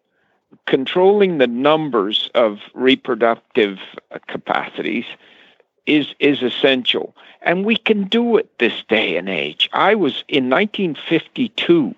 [0.66, 3.80] Controlling the numbers of reproductive
[4.28, 5.06] capacities
[5.86, 10.50] is is essential and we can do it this day and age i was in
[10.50, 11.94] 1952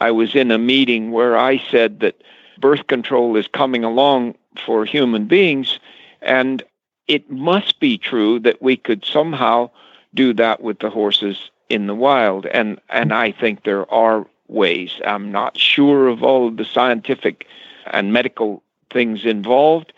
[0.00, 2.22] i was in a meeting where i said that
[2.58, 4.34] birth control is coming along
[4.64, 5.78] for human beings
[6.22, 6.62] and
[7.08, 9.70] it must be true that we could somehow
[10.14, 15.00] do that with the horses in the wild and and i think there are ways
[15.06, 17.46] i'm not sure of all of the scientific
[17.86, 19.92] and medical things involved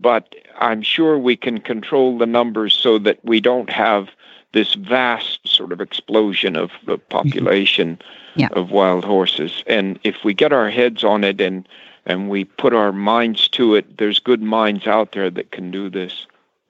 [0.00, 4.10] but I'm sure we can control the numbers so that we don't have
[4.52, 7.08] this vast sort of explosion of the mm-hmm.
[7.08, 7.98] population
[8.36, 8.48] yeah.
[8.52, 9.64] of wild horses.
[9.66, 11.68] And if we get our heads on it and
[12.06, 15.88] and we put our minds to it, there's good minds out there that can do
[15.88, 16.26] this.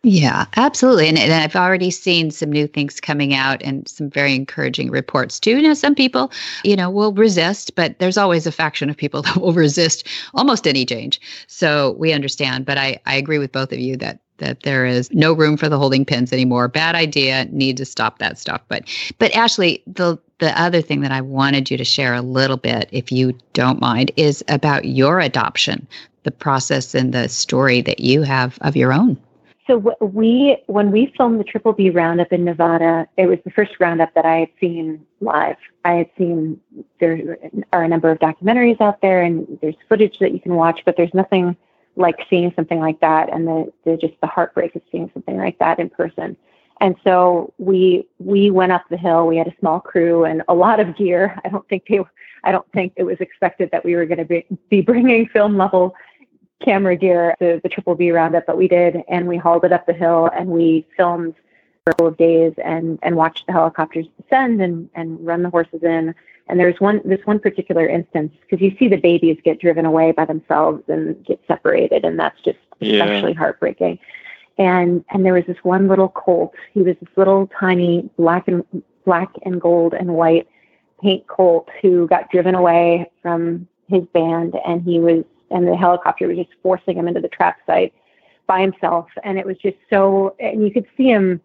[0.07, 1.09] Yeah, absolutely.
[1.09, 5.41] And, and, I've already seen some new things coming out and some very encouraging reports
[5.41, 5.63] too.
[5.63, 6.31] Know, some people,
[6.63, 10.67] you know, will resist, but there's always a faction of people that will resist almost
[10.67, 11.19] any change.
[11.47, 12.67] So we understand.
[12.67, 15.69] But I, I agree with both of you that that there is no room for
[15.69, 16.67] the holding pins anymore.
[16.69, 17.47] Bad idea.
[17.47, 18.61] Need to stop that stuff.
[18.69, 18.85] But
[19.19, 22.91] but Ashley, the the other thing that I wanted you to share a little bit,
[22.93, 25.87] if you don't mind, is about your adoption,
[26.25, 29.17] the process and the story that you have of your own.
[29.67, 33.73] So we, when we filmed the Triple B Roundup in Nevada, it was the first
[33.81, 35.57] roundup that I had seen live.
[35.87, 36.61] I had seen
[37.01, 37.39] there
[37.73, 40.97] are a number of documentaries out there, and there's footage that you can watch, but
[40.99, 41.57] there's nothing
[41.97, 45.59] like seeing something like that, and the, the just the heartbreak of seeing something like
[45.61, 46.37] that in person.
[46.81, 49.27] And so we we went up the hill.
[49.27, 51.41] We had a small crew and a lot of gear.
[51.45, 52.01] I don't think they,
[52.43, 55.57] I don't think it was expected that we were going to be, be bringing film
[55.57, 55.95] level
[56.63, 59.87] camera gear, the, the Triple B roundup, that we did, and we hauled it up
[59.87, 61.35] the hill and we filmed
[61.85, 65.51] for a couple of days and and watched the helicopters descend and and run the
[65.51, 66.15] horses in.
[66.49, 70.13] And there's one this one particular instance because you see the babies get driven away
[70.13, 73.03] by themselves and get separated, and that's just yeah.
[73.03, 73.99] especially heartbreaking.
[74.59, 76.55] And and there was this one little colt.
[76.73, 78.65] He was this little tiny black and
[79.05, 80.49] black and gold and white
[81.03, 86.29] paint colt who got driven away from his band, and he was and the helicopter
[86.29, 87.93] was just forcing him into the trap site
[88.47, 89.09] by himself.
[89.23, 91.41] And it was just so, and you could see him.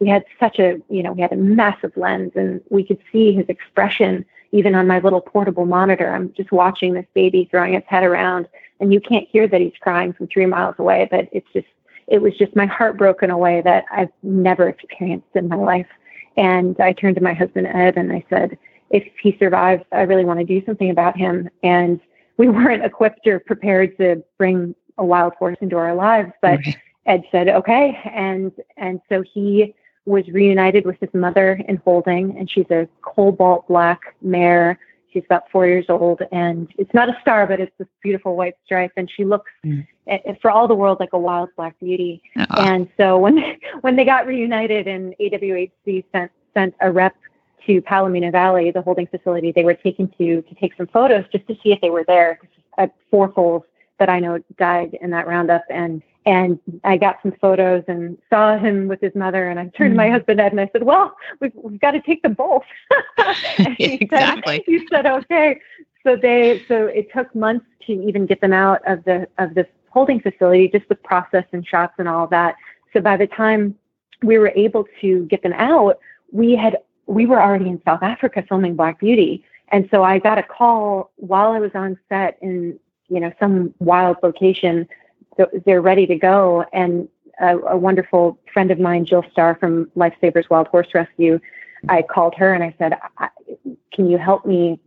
[0.00, 3.32] He had such a, you know, he had a massive lens, and we could see
[3.32, 6.10] his expression even on my little portable monitor.
[6.10, 8.48] I'm just watching this baby throwing its head around,
[8.80, 11.66] and you can't hear that he's crying from three miles away, but it's just,
[12.06, 15.86] it was just my heart broken away that I've never experienced in my life.
[16.36, 18.58] And I turned to my husband, Ed, and I said,
[18.90, 21.48] if he survives, I really want to do something about him.
[21.62, 22.00] And
[22.36, 26.32] we weren't equipped or prepared to bring a wild horse into our lives.
[26.40, 26.76] But right.
[27.06, 27.98] Ed said, okay.
[28.04, 29.74] And, and so he
[30.04, 34.78] was reunited with his mother in holding, and she's a cobalt black mare.
[35.12, 38.54] She's about four years old, and it's not a star, but it's this beautiful white
[38.64, 39.86] stripe, and she looks, mm.
[40.40, 42.22] for all the world, like a wild black beauty.
[42.36, 42.62] Uh-huh.
[42.66, 47.14] And so when when they got reunited, and AWHC sent sent a rep
[47.66, 51.46] to Palomino Valley, the holding facility, they were taken to to take some photos just
[51.48, 52.38] to see if they were there.
[52.78, 53.64] At four foals
[53.98, 58.56] that I know died in that roundup, and and I got some photos and saw
[58.56, 59.48] him with his mother.
[59.48, 59.88] And I turned mm-hmm.
[59.90, 60.12] to my mm.
[60.12, 62.62] husband Ed and I said, "Well, we've, we've got to take them both."
[63.76, 64.56] he exactly.
[64.56, 65.60] Said, he said, "Okay."
[66.04, 69.66] So they so it took months to even get them out of the of the
[69.90, 72.56] holding facility, just with process and shots and all that.
[72.92, 73.76] So by the time
[74.22, 75.98] we were able to get them out,
[76.30, 79.44] we had we were already in South Africa filming Black Beauty.
[79.68, 82.78] And so I got a call while I was on set in,
[83.08, 84.88] you know, some wild location
[85.64, 86.64] they're ready to go.
[86.72, 87.08] And
[87.40, 91.40] a, a, wonderful friend of mine, Jill Starr from Lifesavers Wild Horse Rescue,
[91.88, 93.28] I called her and I said, I,
[93.92, 94.78] "Can you help me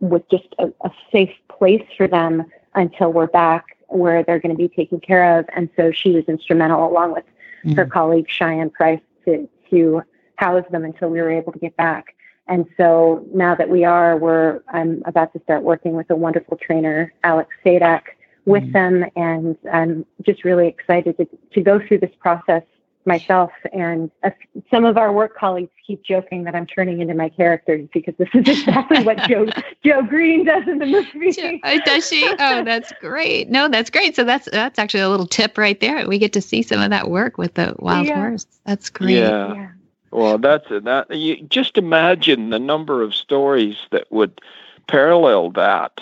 [0.00, 2.44] with just a, a safe place for them
[2.74, 6.24] until we're back, where they're going to be taken care of?" And so she was
[6.24, 7.24] instrumental, along with
[7.64, 7.76] mm-hmm.
[7.76, 10.02] her colleague Cheyenne Price, to to
[10.36, 12.14] house them until we were able to get back.
[12.46, 16.58] And so now that we are, we're I'm about to start working with a wonderful
[16.58, 18.02] trainer, Alex Sadak,
[18.44, 19.00] with mm-hmm.
[19.00, 19.10] them.
[19.16, 22.62] And I'm just really excited to, to go through this process
[23.06, 23.50] myself.
[23.72, 24.30] And uh,
[24.70, 28.28] some of our work colleagues keep joking that I'm turning into my characters because this
[28.34, 29.46] is exactly what Jo
[29.84, 31.60] Jo Green does in the movie.
[31.64, 32.26] Oh, does she?
[32.38, 33.50] Oh, that's great.
[33.50, 34.16] No, that's great.
[34.16, 36.06] So that's that's actually a little tip right there.
[36.06, 38.16] We get to see some of that work with the wild yeah.
[38.16, 38.46] horse.
[38.64, 39.16] That's great.
[39.16, 39.54] Yeah.
[39.54, 39.68] yeah.
[40.14, 41.10] Well, that's that.
[41.10, 44.40] You just imagine the number of stories that would
[44.86, 46.00] parallel that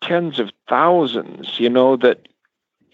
[0.00, 2.26] tens of thousands, you know, that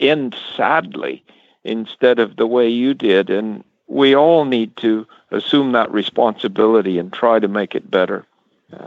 [0.01, 1.25] end sadly
[1.65, 3.31] instead of the way you did.
[3.31, 8.27] And we all need to assume that responsibility and try to make it better.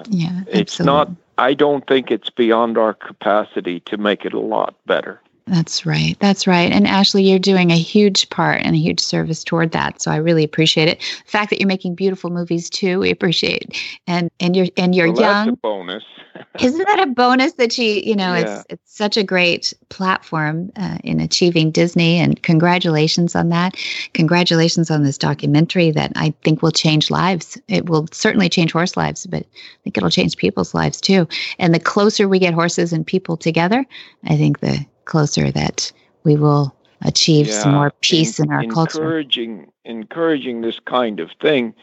[0.10, 1.10] Yeah, it's not,
[1.40, 5.20] I don't think it's beyond our capacity to make it a lot better.
[5.46, 6.16] That's right.
[6.20, 6.72] That's right.
[6.72, 10.02] And Ashley, you're doing a huge part and a huge service toward that.
[10.02, 11.00] So I really appreciate it.
[11.00, 13.78] The fact that you're making beautiful movies too, we appreciate.
[14.08, 15.46] And and you're and you're well, young.
[15.48, 16.04] That's a bonus.
[16.62, 18.40] Isn't that a bonus that she, you know, yeah.
[18.40, 23.76] it's it's such a great platform uh, in achieving Disney and congratulations on that.
[24.14, 27.58] Congratulations on this documentary that I think will change lives.
[27.68, 31.28] It will certainly change horse lives, but I think it'll change people's lives too.
[31.60, 33.86] And the closer we get horses and people together,
[34.24, 35.92] I think the closer that
[36.24, 39.04] we will achieve yeah, some more peace in, in our encouraging, culture.
[39.04, 41.74] Encouraging encouraging this kind of thing,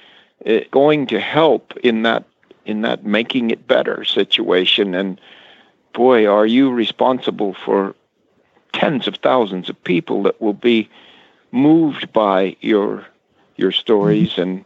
[0.40, 2.24] it, eh, going to help in that
[2.64, 4.94] in that making it better situation.
[4.94, 5.20] And
[5.92, 7.94] boy, are you responsible for
[8.72, 10.88] tens of thousands of people that will be
[11.52, 13.04] moved by your
[13.56, 14.42] your stories mm-hmm.
[14.42, 14.64] and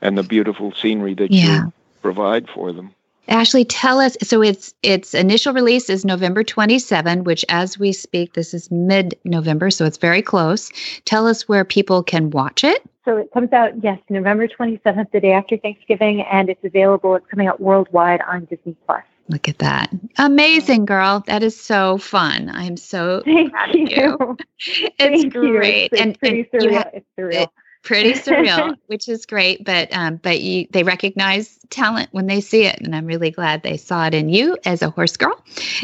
[0.00, 1.64] and the beautiful scenery that yeah.
[1.64, 1.72] you
[2.02, 2.94] provide for them.
[3.28, 4.16] Ashley, tell us.
[4.22, 9.18] So its its initial release is November 27, which, as we speak, this is mid
[9.24, 10.70] November, so it's very close.
[11.04, 12.82] Tell us where people can watch it.
[13.04, 17.14] So it comes out, yes, November 27th, the day after Thanksgiving, and it's available.
[17.16, 19.02] It's coming out worldwide on Disney Plus.
[19.28, 19.90] Look at that.
[20.18, 21.22] Amazing, girl.
[21.26, 22.50] That is so fun.
[22.50, 23.86] I'm so Thank proud you.
[23.88, 24.36] you.
[24.66, 25.82] It's Thank great.
[25.82, 25.88] You.
[25.92, 26.72] It's, and, pretty and surreal.
[26.72, 27.48] Have, it's surreal
[27.84, 29.64] pretty surreal, which is great.
[29.64, 33.62] But um, but you, they recognize talent when they see it, and I'm really glad
[33.62, 35.40] they saw it in you as a horse girl,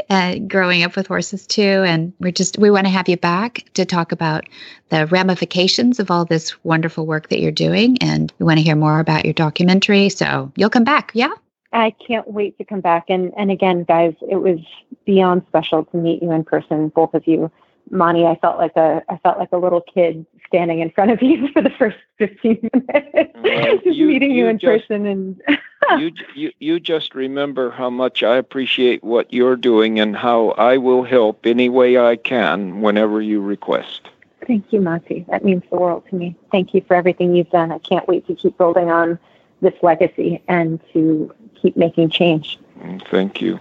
[0.09, 1.85] uh, growing up with horses too.
[1.87, 4.49] And we're just we want to have you back to talk about
[4.89, 8.77] the ramifications of all this wonderful work that you're doing, and we want to hear
[8.77, 10.09] more about your documentary.
[10.09, 11.33] So you'll come back, yeah.
[11.73, 13.05] I can't wait to come back.
[13.09, 14.59] And and again, guys, it was
[15.05, 17.51] beyond special to meet you in person, both of you.
[17.91, 21.23] Monty, I felt like a I felt like a little kid standing in front of
[21.23, 25.07] you for the first 15 minutes, well, just you, meeting you, you in just, person.
[25.07, 25.43] And
[25.99, 30.77] you, you, you just remember how much I appreciate what you're doing and how I
[30.77, 34.09] will help any way I can whenever you request.
[34.47, 35.25] Thank you, Monty.
[35.29, 36.37] That means the world to me.
[36.51, 37.71] Thank you for everything you've done.
[37.71, 39.19] I can't wait to keep building on
[39.61, 42.59] this legacy and to keep making change.
[42.81, 43.61] Mm, thank you.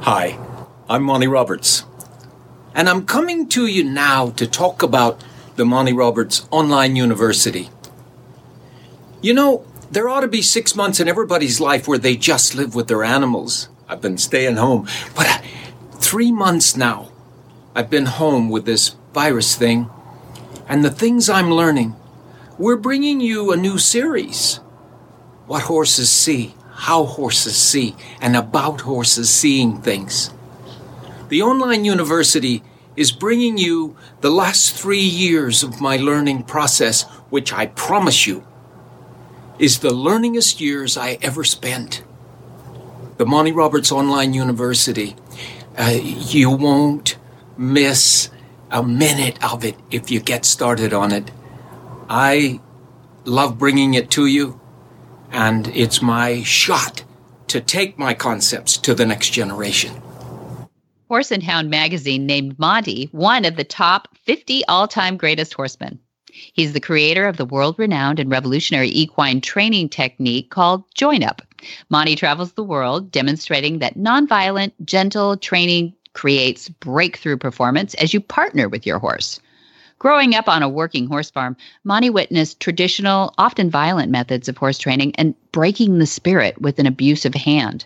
[0.00, 0.38] Hi,
[0.88, 1.84] I'm Monty Roberts.
[2.74, 5.22] And I'm coming to you now to talk about
[5.56, 7.70] the Monty Roberts Online University.
[9.22, 12.74] You know, there ought to be six months in everybody's life where they just live
[12.74, 13.68] with their animals.
[13.88, 15.38] I've been staying home, but uh,
[16.00, 17.12] three months now,
[17.74, 19.88] I've been home with this virus thing,
[20.68, 21.94] and the things I'm learning.
[22.58, 24.56] We're bringing you a new series.
[25.46, 30.30] What horses see, how horses see, and about horses seeing things.
[31.28, 32.62] The online university
[32.96, 38.44] is bringing you the last three years of my learning process, which I promise you
[39.58, 42.02] is the learningest years I ever spent.
[43.18, 45.16] the Monty Roberts Online University.
[45.78, 47.16] Uh, you won't
[47.56, 48.30] miss
[48.70, 51.30] a minute of it if you get started on it.
[52.08, 52.60] I
[53.24, 54.60] love bringing it to you,
[55.30, 57.04] and it's my shot
[57.48, 60.02] to take my concepts to the next generation.
[61.08, 65.98] Horse and Hound magazine named Monty one of the top 50 all time greatest horsemen.
[66.32, 71.42] He's the creator of the world renowned and revolutionary equine training technique called Join Up.
[71.90, 78.68] Monty travels the world demonstrating that nonviolent, gentle training creates breakthrough performance as you partner
[78.68, 79.40] with your horse.
[79.98, 84.78] Growing up on a working horse farm, Monty witnessed traditional, often violent methods of horse
[84.78, 87.84] training and breaking the spirit with an abusive hand.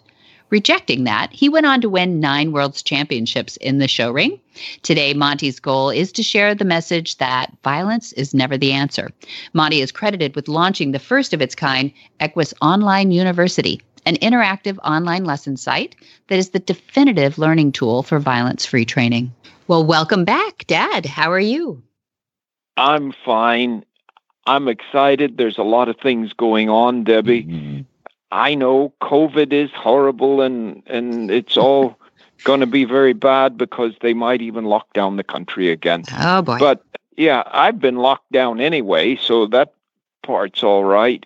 [0.50, 4.40] Rejecting that, he went on to win nine World's Championships in the show ring.
[4.82, 9.10] Today, Monty's goal is to share the message that violence is never the answer.
[9.52, 14.78] Monty is credited with launching the first of its kind Equus Online University, an interactive
[14.84, 15.94] online lesson site
[16.28, 19.32] that is the definitive learning tool for violence free training.
[19.66, 21.04] Well, welcome back, Dad.
[21.04, 21.82] How are you?
[22.78, 23.84] I'm fine.
[24.46, 25.36] I'm excited.
[25.36, 27.44] There's a lot of things going on, Debbie.
[27.44, 27.80] Mm-hmm.
[28.30, 31.98] I know COVID is horrible and and it's all
[32.44, 36.04] going to be very bad because they might even lock down the country again.
[36.18, 36.58] Oh boy.
[36.58, 36.84] But
[37.16, 39.74] yeah, I've been locked down anyway, so that
[40.22, 41.24] part's all right.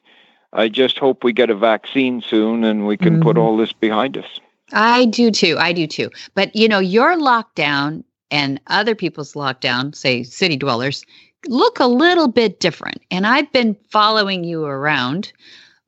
[0.52, 3.22] I just hope we get a vaccine soon and we can mm.
[3.22, 3.44] put mm-hmm.
[3.44, 4.40] all this behind us.
[4.72, 5.56] I do too.
[5.58, 6.10] I do too.
[6.34, 11.04] But you know, your lockdown and other people's lockdown, say city dwellers,
[11.46, 13.02] look a little bit different.
[13.10, 15.32] And I've been following you around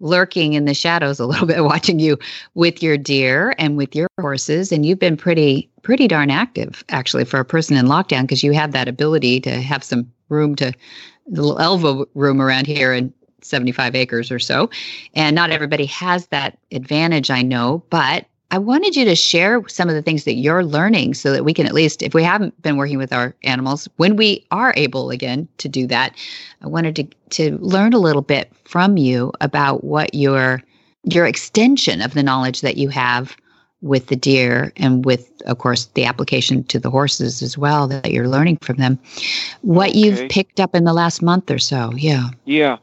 [0.00, 2.18] lurking in the shadows a little bit, watching you
[2.54, 4.72] with your deer and with your horses.
[4.72, 8.52] And you've been pretty, pretty darn active actually for a person in lockdown because you
[8.52, 10.72] have that ability to have some room to
[11.26, 14.70] little elbow room around here and 75 acres or so.
[15.14, 19.88] And not everybody has that advantage, I know, but I wanted you to share some
[19.88, 22.60] of the things that you're learning so that we can at least, if we haven't
[22.62, 26.14] been working with our animals, when we are able again to do that,
[26.62, 30.62] I wanted to, to learn a little bit from you about what your
[31.06, 33.36] your extension of the knowledge that you have
[33.82, 38.10] with the deer and with of course the application to the horses as well that
[38.10, 38.98] you're learning from them.
[39.60, 39.98] What okay.
[39.98, 41.92] you've picked up in the last month or so.
[41.94, 42.30] Yeah.
[42.46, 42.78] Yeah.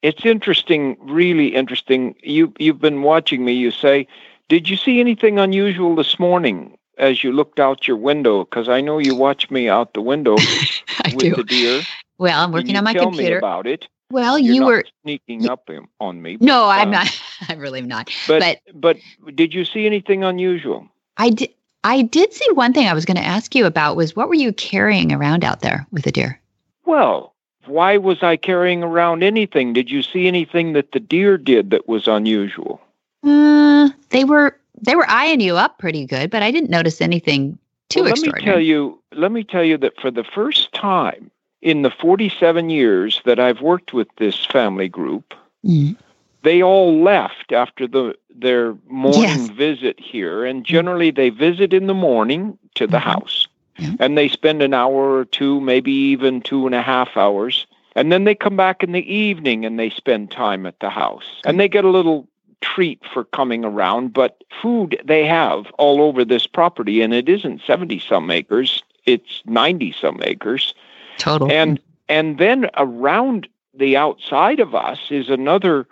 [0.00, 2.14] It's interesting really interesting.
[2.22, 3.52] You you've been watching me.
[3.52, 4.06] You say
[4.48, 8.44] did you see anything unusual this morning as you looked out your window?
[8.44, 10.32] Because I know you watch me out the window
[11.14, 11.34] with do.
[11.36, 11.82] the deer.
[12.18, 13.34] Well, I'm working on my tell computer.
[13.34, 13.86] Me about it.
[14.10, 15.68] Well, You're you were sneaking up
[16.00, 16.36] on me.
[16.36, 17.22] But, no, I'm uh, not.
[17.48, 18.10] I really am not.
[18.26, 20.88] But, but but did you see anything unusual?
[21.18, 21.50] I did.
[21.84, 24.34] I did see one thing I was going to ask you about was what were
[24.34, 26.40] you carrying around out there with the deer?
[26.86, 27.34] Well,
[27.66, 29.74] why was I carrying around anything?
[29.74, 32.80] Did you see anything that the deer did that was unusual?
[33.28, 37.58] Uh, they were they were eyeing you up pretty good, but I didn't notice anything
[37.88, 38.44] too well, extraordinary.
[38.44, 39.02] Let me tell you.
[39.12, 43.60] Let me tell you that for the first time in the 47 years that I've
[43.60, 45.96] worked with this family group, mm.
[46.42, 49.48] they all left after the their morning yes.
[49.48, 53.10] visit here, and generally they visit in the morning to the mm-hmm.
[53.10, 53.48] house,
[53.78, 53.94] yeah.
[53.98, 57.66] and they spend an hour or two, maybe even two and a half hours.
[57.96, 61.40] And then they come back in the evening and they spend time at the house.
[61.44, 62.28] And they get a little
[62.60, 67.62] treat for coming around, but food they have all over this property, and it isn't
[67.66, 70.74] 70 some acres, it's 90 some acres.
[71.18, 71.50] Total.
[71.50, 75.86] And and then around the outside of us is another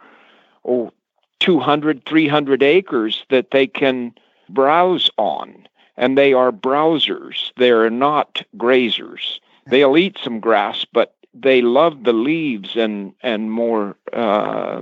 [0.64, 0.92] oh
[1.40, 4.14] 200 300 acres that they can
[4.48, 11.60] browse on and they are browsers they're not grazers they'll eat some grass but they
[11.60, 14.80] love the leaves and and more uh,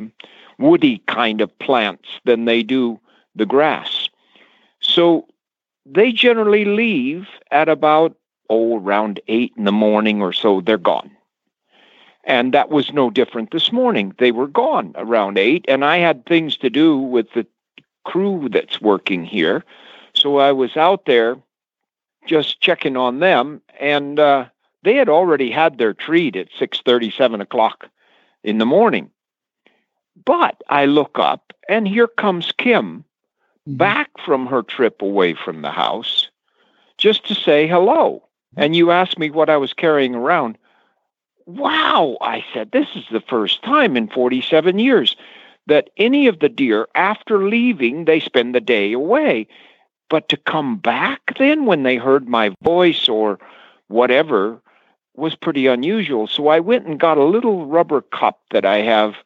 [0.59, 3.01] woody kind of plants than they do
[3.35, 4.09] the grass.
[4.81, 5.27] So
[5.87, 8.17] they generally leave at about,
[8.49, 11.11] oh, around eight in the morning or so, they're gone.
[12.25, 14.15] And that was no different this morning.
[14.19, 17.47] They were gone around eight, and I had things to do with the
[18.05, 19.65] crew that's working here.
[20.15, 21.37] So I was out there
[22.27, 24.47] just checking on them, and uh,
[24.83, 27.89] they had already had their treat at six thirty, seven o'clock
[28.43, 29.11] in the morning.
[30.25, 33.05] But I look up, and here comes Kim
[33.69, 33.77] mm-hmm.
[33.77, 36.29] back from her trip away from the house
[36.99, 38.23] just to say hello.
[38.57, 40.57] And you asked me what I was carrying around.
[41.47, 45.17] Wow, I said, this is the first time in 47 years
[45.67, 49.47] that any of the deer, after leaving, they spend the day away.
[50.09, 53.39] But to come back then when they heard my voice or
[53.89, 54.61] whatever
[55.17, 56.27] was pretty unusual.
[56.27, 59.17] So I went and got a little rubber cup that I have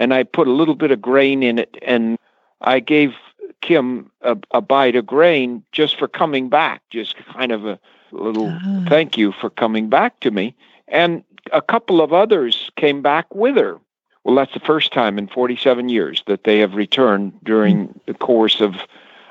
[0.00, 2.18] and I put a little bit of grain in it, and
[2.62, 3.14] I gave
[3.60, 7.78] Kim a, a bite of grain just for coming back, just kind of a
[8.10, 8.84] little Ah.
[8.88, 10.54] thank you for coming back to me.
[10.88, 11.22] And
[11.52, 13.78] a couple of others came back with her.
[14.24, 18.60] Well, that's the first time in 47 years that they have returned during the course
[18.60, 18.76] of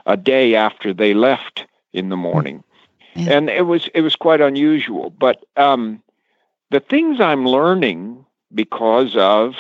[0.06, 2.64] a day after they left in the morning.
[3.16, 3.34] Yeah.
[3.34, 5.10] And it was it was quite unusual.
[5.10, 6.02] But um,
[6.70, 9.56] the things I'm learning because of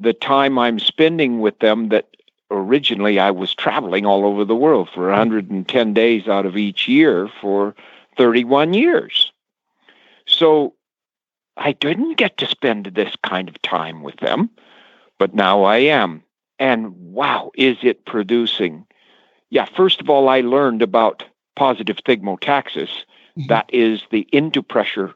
[0.00, 2.08] the time I'm spending with them that
[2.50, 7.28] originally I was traveling all over the world for 110 days out of each year
[7.40, 7.74] for
[8.16, 9.32] 31 years.
[10.26, 10.74] So
[11.56, 14.50] I didn't get to spend this kind of time with them,
[15.18, 16.22] but now I am.
[16.58, 18.86] And wow, is it producing?
[19.50, 21.24] Yeah, first of all, I learned about
[21.56, 23.04] positive thigmotaxis.
[23.36, 23.48] Mhm.
[23.48, 25.14] That is the into pressure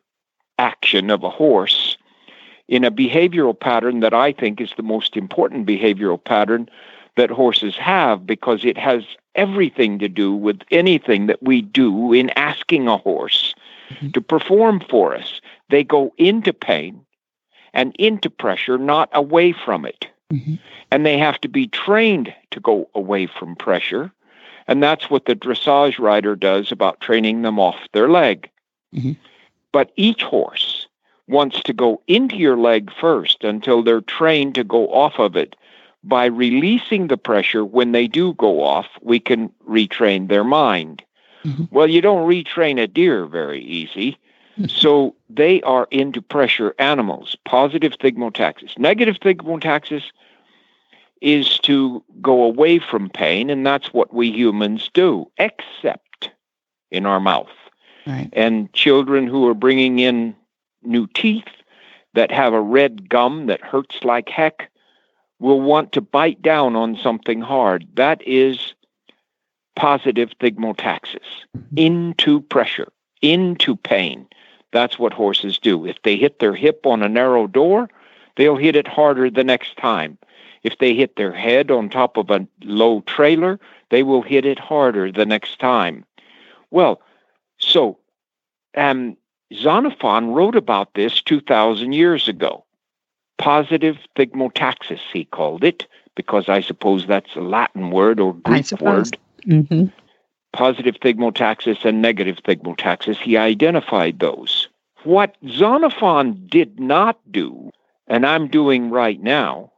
[0.58, 1.93] action of a horse
[2.68, 6.68] in a behavioral pattern that I think is the most important behavioral pattern
[7.16, 9.04] that horses have because it has
[9.34, 13.54] everything to do with anything that we do in asking a horse
[13.90, 14.12] Mhm.
[14.14, 15.40] to perform for us.
[15.68, 17.00] They go into pain
[17.72, 20.08] and into pressure, not away from it.
[20.32, 20.58] Mhm.
[20.90, 24.12] And they have to be trained to go away from pressure.
[24.66, 28.48] And that's what the dressage rider does about training them off their leg.
[28.94, 29.16] Mhm.
[29.72, 30.83] But each horse
[31.26, 35.56] wants to go into your leg first until they're trained to go off of it.
[36.02, 41.02] By releasing the pressure when they do go off, we can retrain their mind.
[41.44, 41.68] Mhm.
[41.70, 44.18] Well, you don't retrain a deer very easy.
[44.68, 48.78] So they are into pressure animals, positive thigmotaxis.
[48.78, 50.04] Negative thigmotaxis
[51.20, 56.30] is to go away from pain, and that's what we humans do, except
[56.90, 57.50] in our mouth.
[58.06, 58.28] Right.
[58.32, 60.36] And children who are bringing in
[60.84, 61.48] new teeth
[62.14, 64.70] that have a red gum that hurts like heck
[65.38, 67.86] will want to bite down on something hard.
[67.94, 68.74] That is
[69.76, 71.18] positive thigmotaxis
[71.76, 74.26] into pressure, into pain.
[74.72, 75.86] That's what horses do.
[75.86, 77.88] If they hit their hip on a narrow door,
[78.36, 80.18] they'll hit it harder the next time.
[80.62, 83.60] If they hit their head on top of a low trailer,
[83.90, 86.04] they will hit it harder the next time.
[86.70, 87.02] Well,
[87.58, 87.98] so
[88.76, 89.16] um,
[89.54, 92.64] Xenophon wrote about this 2,000 years ago.
[93.38, 99.16] Positive thigmotaxis, he called it, because I suppose that's a Latin word or Greek word
[99.46, 99.88] Mm-hmm.
[100.54, 103.18] positive thigmotaxis and negative thigmotaxis.
[103.18, 104.68] He identified those.
[105.02, 107.70] What Xenophon did not do,
[108.06, 109.70] and I'm doing right now,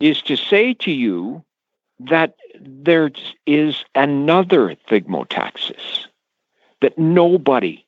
[0.00, 1.44] is to say to you
[2.00, 3.12] that there
[3.46, 6.06] is another thigmotaxis
[6.80, 7.86] that nobody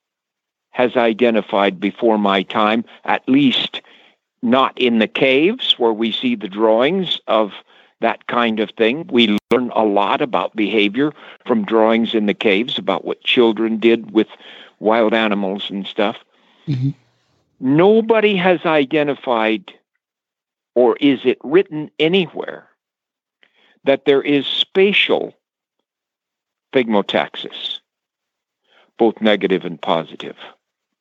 [0.76, 3.80] has identified before my time, at least
[4.42, 7.54] not in the caves where we see the drawings of
[8.02, 9.08] that kind of thing.
[9.10, 11.14] We learn a lot about behavior
[11.46, 14.26] from drawings in the caves about what children did with
[14.78, 16.18] wild animals and stuff.
[16.66, 16.92] Mhm.
[17.58, 19.72] Nobody has identified,
[20.74, 22.68] or is it written anywhere,
[23.84, 25.32] that there is spatial
[26.74, 27.78] thigmotaxis,
[28.98, 30.36] both negative and positive.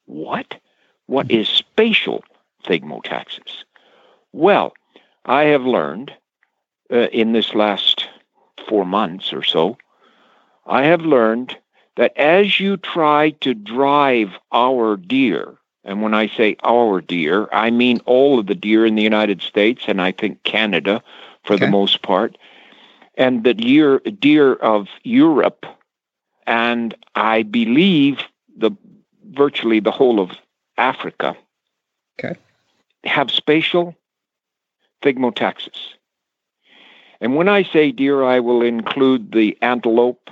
[0.05, 0.59] What?
[1.07, 2.23] What is spatial
[2.63, 3.63] thigmotaxis?
[4.31, 4.73] Well,
[5.25, 6.11] I have learned
[6.91, 8.07] uh, in this last
[8.67, 9.77] four months or so,
[10.65, 11.57] I have learned
[11.97, 17.69] that as you try to drive our deer, and when I say our deer, I
[17.69, 21.03] mean all of the deer in the United States and I think Canada
[21.43, 22.37] for the most part,
[23.15, 25.65] and the deer, deer of Europe,
[26.47, 28.19] and I believe
[28.57, 28.71] the
[29.31, 30.31] virtually the whole of
[30.77, 31.35] Africa
[32.19, 32.35] Okay.
[33.03, 33.95] have spatial
[35.01, 35.93] thigmotaxis.
[37.21, 40.29] And when I say deer, I will include the antelope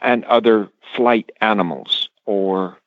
[0.00, 2.78] and other flight animals or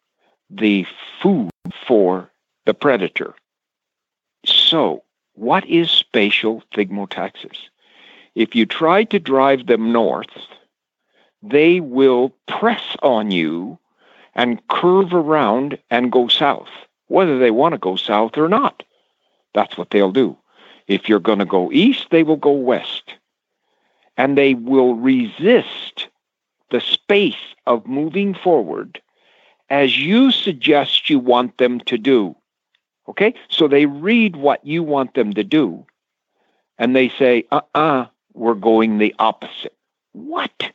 [0.50, 0.86] the
[1.22, 1.50] food
[1.88, 2.30] for
[2.66, 3.34] the predator.
[4.46, 5.04] So,
[5.34, 7.58] what is spatial thigmotaxis?
[8.36, 10.38] If you try to drive them north,
[11.42, 13.80] they will press on you
[14.36, 16.70] and curve around and go south,
[17.08, 18.84] whether they want to go south or not.
[19.54, 20.38] That's what they'll do.
[20.88, 23.14] If you're going to go east, they will go west.
[24.18, 26.08] And they will resist
[26.72, 29.02] the space of moving forward
[29.70, 32.36] as you suggest you want them to do.
[33.08, 33.34] Okay?
[33.50, 35.86] So they read what you want them to do
[36.78, 39.76] and they say, uh uh-uh, uh, we are going the opposite.
[40.14, 40.72] What?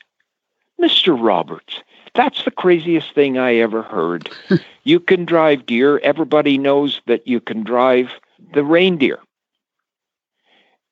[0.81, 1.17] Mr.
[1.21, 1.81] Roberts,
[2.15, 4.31] that's the craziest thing I ever heard.
[4.85, 5.99] you can drive deer.
[5.99, 8.11] Everybody knows that you can drive
[8.55, 9.19] the reindeer.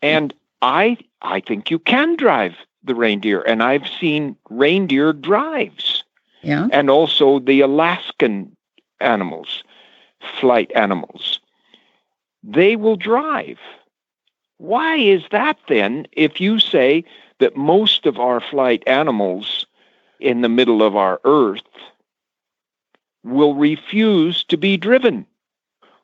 [0.03, 0.32] And
[0.62, 6.05] I I think you can drive the reindeer, and I've seen reindeer drives,
[6.43, 6.68] Yeah.
[6.72, 8.57] and also the Alaskan
[9.01, 9.64] animals,
[10.41, 11.41] flight animals.
[12.45, 13.59] They will drive.
[14.59, 16.07] Why is that then?
[16.12, 17.05] If you say
[17.41, 19.66] that most of our flight animals
[20.21, 21.62] in the middle of our Earth
[23.25, 25.27] will refuse to be driven.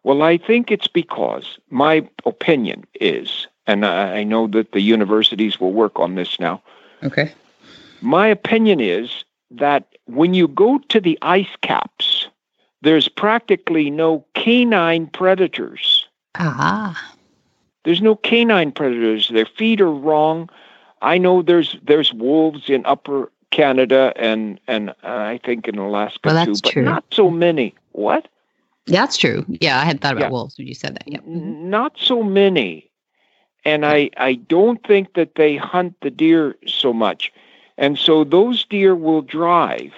[0.03, 5.73] Well, I think it's because my opinion is, and I know that the universities will
[5.73, 6.63] work on this now.
[7.03, 7.33] Okay.
[8.03, 12.29] My opinion is that when you go to the ice caps,
[12.83, 16.07] there's practically no canine predators.
[16.35, 17.15] Ah.
[17.85, 19.29] There's no canine predators.
[19.29, 20.51] Their feet are wrong.
[21.01, 26.45] I know there's there's wolves in upper Canada and and I think in Alaska Well,
[26.45, 26.83] too, but true.
[26.85, 27.75] not so many.
[27.93, 28.27] What?
[28.87, 29.45] That's true.
[29.49, 30.31] Yeah, I hadn't thought about Yeah.
[30.31, 31.07] wolves when you said that.
[31.07, 31.23] Yep.
[31.27, 32.91] N- Not so many.
[33.65, 37.33] And I, I don't think that they hunt the deer so much.
[37.79, 39.95] And so those deer will drive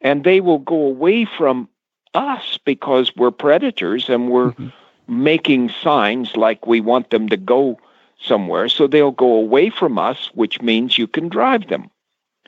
[0.00, 1.68] and they will go away from
[2.14, 4.72] us because we're predators and we're Mhm.
[5.06, 7.78] making signs like we want them to go
[8.18, 8.68] somewhere.
[8.68, 11.90] So they'll go away from us, which means you can drive them.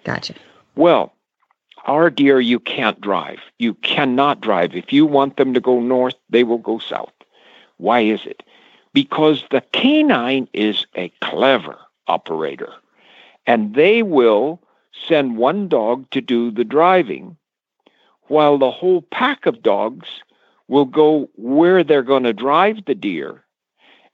[0.07, 0.34] Gotcha.
[0.76, 1.12] Well,
[1.86, 3.40] our deer you can't drive.
[3.59, 4.76] You cannot drive.
[4.76, 7.12] If you want them to go north, they will go south.
[7.78, 8.44] Why is it?
[8.94, 11.76] Because the canine is a clever
[12.07, 12.72] operator,
[13.48, 14.62] and they will
[15.09, 17.36] send one dog to do the driving,
[18.28, 20.07] while the whole pack of dogs
[20.68, 23.44] will go where they're going to drive the deer,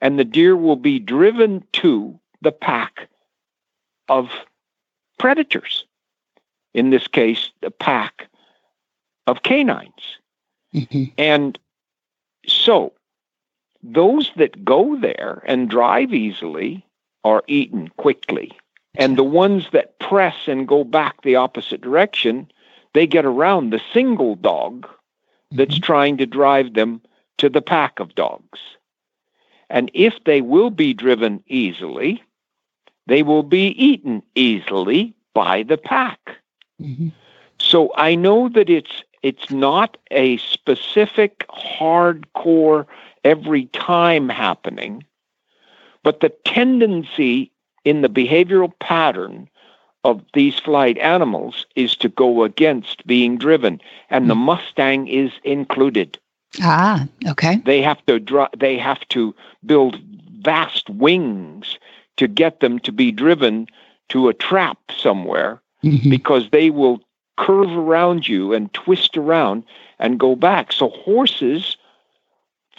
[0.00, 3.10] and the deer will be driven to the pack
[4.08, 4.30] of
[5.18, 5.84] predators.
[6.74, 8.28] In this case, the pack
[9.26, 10.18] of canines.
[10.72, 11.58] hmm And
[12.46, 12.92] so
[13.82, 16.86] those that go there and drive easily
[17.24, 18.52] are eaten quickly.
[18.94, 22.50] And the ones that press and go back the opposite direction,
[22.92, 24.86] they get around the single dog
[25.50, 27.00] that's trying to drive them
[27.38, 28.60] to the pack of dogs.
[29.70, 32.22] And if they will be driven easily,
[33.12, 36.38] they will be eaten easily by the pack.
[36.80, 37.08] hmm
[37.58, 42.86] So I know that it's it's not a specific hardcore
[43.22, 45.04] every time happening,
[46.02, 47.52] but the tendency
[47.84, 49.48] in the behavioral pattern
[50.02, 56.18] of these flight animals is to go against being driven, and the Mustang is included.
[56.62, 57.06] Ah.
[57.32, 57.56] Okay.
[57.64, 59.34] They have to dri- they have to
[59.64, 60.00] build
[60.40, 61.78] vast wings
[62.16, 63.66] to get them to be driven
[64.08, 67.00] to a trap somewhere hmm because they will
[67.36, 69.64] curve around you and twist around
[69.98, 70.72] and go back.
[70.72, 71.76] So horses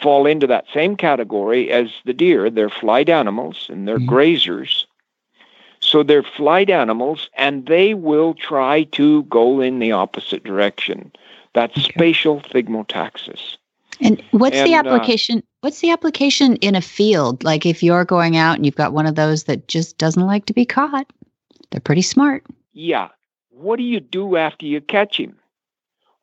[0.02, 2.50] fall into that same category as the deer.
[2.50, 4.08] They're flight animals and they're Mhm.
[4.08, 4.86] grazers.
[5.80, 11.12] So they're flight animals and they will try to go in the opposite direction.
[11.54, 11.94] That's Okay.
[11.94, 13.58] spatial thigmotaxis.
[14.04, 15.43] And what's the And, uh, application?
[15.62, 17.43] what's the application in a field?
[17.43, 20.45] Like if you're going out and you've got one of those that just doesn't like
[20.47, 21.12] to be caught,
[21.72, 22.43] they're pretty smart.
[22.74, 23.10] Yeah.
[23.49, 25.36] What do you do after you catch him?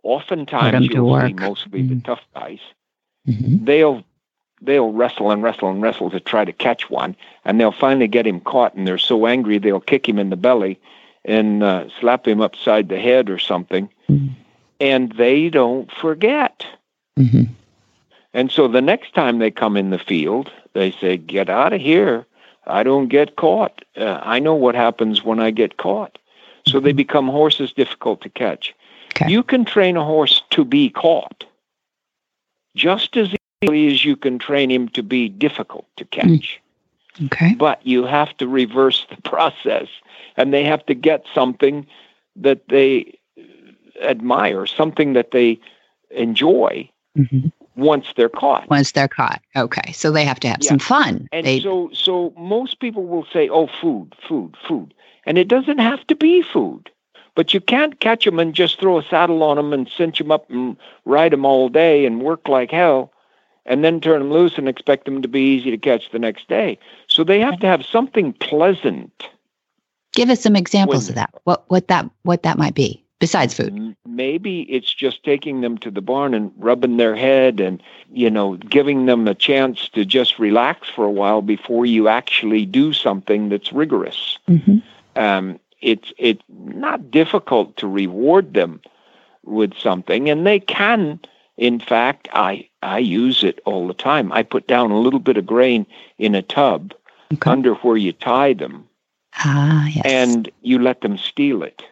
[0.03, 2.05] Oftentimes to you'll see mostly the Mhm.
[2.05, 2.59] tough guys
[3.29, 3.65] Mm-hmm.
[3.67, 4.03] they'll
[4.63, 7.15] they'll wrestle and wrestle and wrestle to try to catch one,
[7.45, 10.37] and they'll finally get him caught, and they're so angry they'll kick him in the
[10.37, 10.79] belly
[11.25, 14.31] and uh, slap him upside the head or something, Mhm.
[14.81, 16.67] and they don't forget.
[17.19, 17.45] Mm-hmm.
[18.33, 21.81] And so the next time they come in the field, they say, "Get out of
[21.81, 22.27] here!
[22.67, 23.85] I don't get caught.
[23.97, 26.19] Uh, I know what happens when I get caught."
[26.69, 28.75] So they become horses difficult to catch.
[29.17, 29.31] Okay.
[29.31, 31.45] You can train a horse to be caught
[32.77, 36.61] just as easily as you can train him to be difficult to catch.
[37.25, 37.55] Okay.
[37.55, 39.89] But you have to reverse the process,
[40.37, 41.87] and they have to get something
[42.37, 43.19] that they
[44.01, 45.59] admire, something that they
[46.11, 47.49] enjoy Mm-hmm.
[47.81, 48.69] Once they're caught.
[48.71, 49.41] Once they're caught.
[49.57, 49.93] Okay.
[49.93, 50.69] So they have to have Yeah.
[50.69, 51.29] some fun.
[51.33, 54.95] And they, so, so most people will say, "Oh, food, food, food,"
[55.27, 56.91] and it doesn't have to be food.
[57.35, 60.31] But you can't catch them and just throw a saddle on them and cinch them
[60.31, 63.13] up and ride them all day and work like hell,
[63.65, 66.49] and then turn them loose and expect them to be easy to catch the next
[66.49, 66.77] day.
[67.07, 69.13] So they have to have something pleasant.
[70.13, 71.31] give us some examples when- of that.
[71.45, 73.95] What what that what that might be besides food.
[74.07, 77.81] Maybe it's just taking them to the barn and rubbing their head and,
[78.13, 82.67] you know, giving them a chance to just relax for a while before you actually
[82.67, 84.39] do something that's rigorous.
[84.49, 84.79] Mm-hmm.
[85.17, 88.81] um, it's it's not difficult to reward them
[89.45, 91.19] with something, and they can.
[91.57, 94.31] In fact, I I use it all the time.
[94.33, 95.87] I put down a little bit of grain
[96.19, 96.93] in a tub
[97.33, 97.51] Okay.
[97.51, 98.85] under where you tie them,
[99.37, 100.05] Ah, yes.
[100.05, 101.83] and you let them steal it.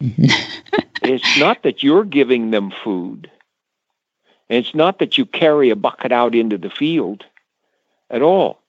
[0.00, 3.30] It's not that you're giving them food.
[4.50, 7.24] And It's not that you carry a bucket out into the field
[8.10, 8.60] at all.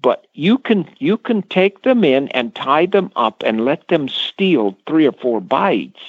[0.00, 4.08] But you can you can take them in and tie them up and let them
[4.08, 6.00] steal three or four bites.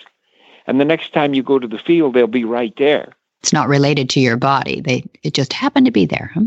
[0.67, 3.15] And the next time you go to the field, they'll be right there.
[3.41, 4.81] it's not related to your body.
[4.81, 6.29] They it just happened to be there.
[6.35, 6.45] Huh?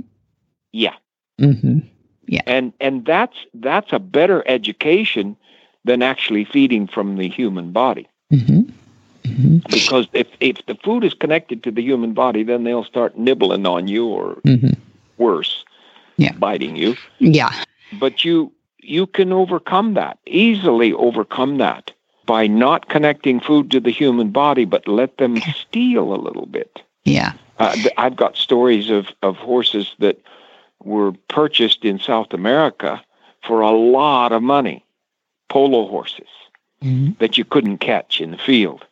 [0.70, 0.94] Yeah.
[1.40, 1.80] Mm-hmm.
[2.28, 2.42] Yeah.
[2.46, 5.36] And and that's that's a better education
[5.84, 8.08] than actually feeding from the human body.
[8.32, 8.70] Mm-hmm.
[9.24, 9.56] Mm-hmm.
[9.70, 13.66] Because if, if the food is connected to the human body, then they'll start nibbling
[13.66, 14.72] on you or Mm-hmm.
[15.18, 15.64] worse,
[16.16, 16.32] Yeah.
[16.32, 16.96] biting you.
[17.18, 17.50] Yeah.
[18.00, 18.52] but you
[18.84, 21.92] you can overcome that easily overcome that
[22.26, 26.80] by not connecting food to the human body but let them steal a little bit
[27.04, 27.32] Yeah.
[27.60, 30.18] uh, i've got stories of, of horses that
[30.82, 33.00] were purchased in south america
[33.46, 34.84] for a lot of money
[35.52, 36.32] polo horses
[36.82, 37.18] Mhm.
[37.18, 38.82] that you couldn't catch in the field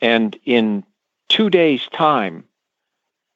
[0.00, 0.82] and in
[1.28, 2.44] two days time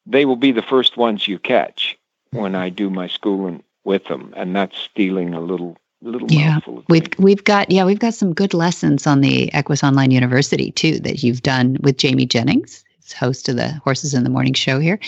[0.06, 1.96] they will be the first ones you catch
[2.32, 7.02] when i do my schooling with them and that's stealing a little little Yeah, We've
[7.02, 7.18] meat.
[7.18, 11.22] we've got yeah we've got some good lessons on the Equus Online University too that
[11.22, 12.82] you've done with Jamie Jennings,
[13.12, 14.98] host of the Horses in the Morning show here,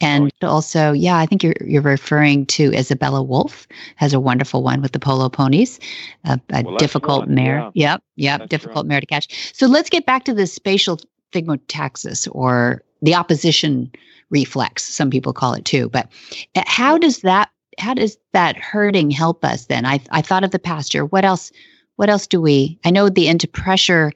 [0.00, 4.82] and also yeah I think you're you're referring to Isabella Wolf has a wonderful one
[4.82, 5.78] with the polo ponies,
[6.24, 7.70] a, a Well, difficult one, mare.
[7.74, 7.92] yeah.
[7.92, 8.88] Yep, yep, That's difficult right.
[8.88, 9.52] mare to catch.
[9.54, 10.98] So let's get back to the spatial
[11.32, 13.90] thigmotaxis or the opposition
[14.30, 14.82] reflex.
[14.84, 16.08] Some people call it too, but
[16.54, 19.84] uh, how does that how does that hurting help us then?
[19.86, 21.04] I I thought of the pasture.
[21.04, 21.52] What else?
[21.96, 22.78] What else do we?
[22.84, 24.12] I know the into pressure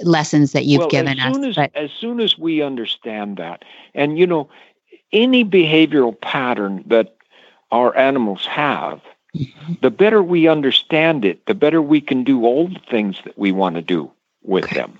[0.00, 3.64] lessons that you've well, given as us, as, but as soon as we understand that,
[3.94, 4.48] and you know,
[5.12, 7.14] any behavioral pattern that
[7.70, 9.00] our animals have,
[9.36, 9.80] Mhm.
[9.80, 13.52] the better we understand it, the better we can do all the things that we
[13.52, 14.10] want to do
[14.42, 14.76] with Okay.
[14.76, 14.98] them.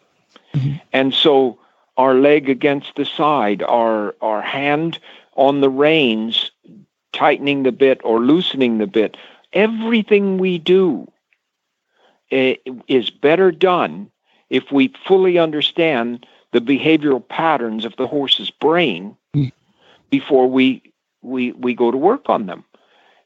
[0.55, 0.81] Mhm.
[0.93, 1.59] And so,
[1.97, 4.99] our leg against the side, our our hand
[5.37, 6.51] on the reins,
[7.13, 9.17] tightening the bit or loosening the bit,
[9.53, 11.07] everything we do
[12.31, 12.57] eh,
[12.89, 14.11] is better done
[14.53, 19.51] if we fully understand the behavioral patterns of the horse's brain Mm.
[20.11, 20.83] before we
[21.23, 22.65] we we go to work on them.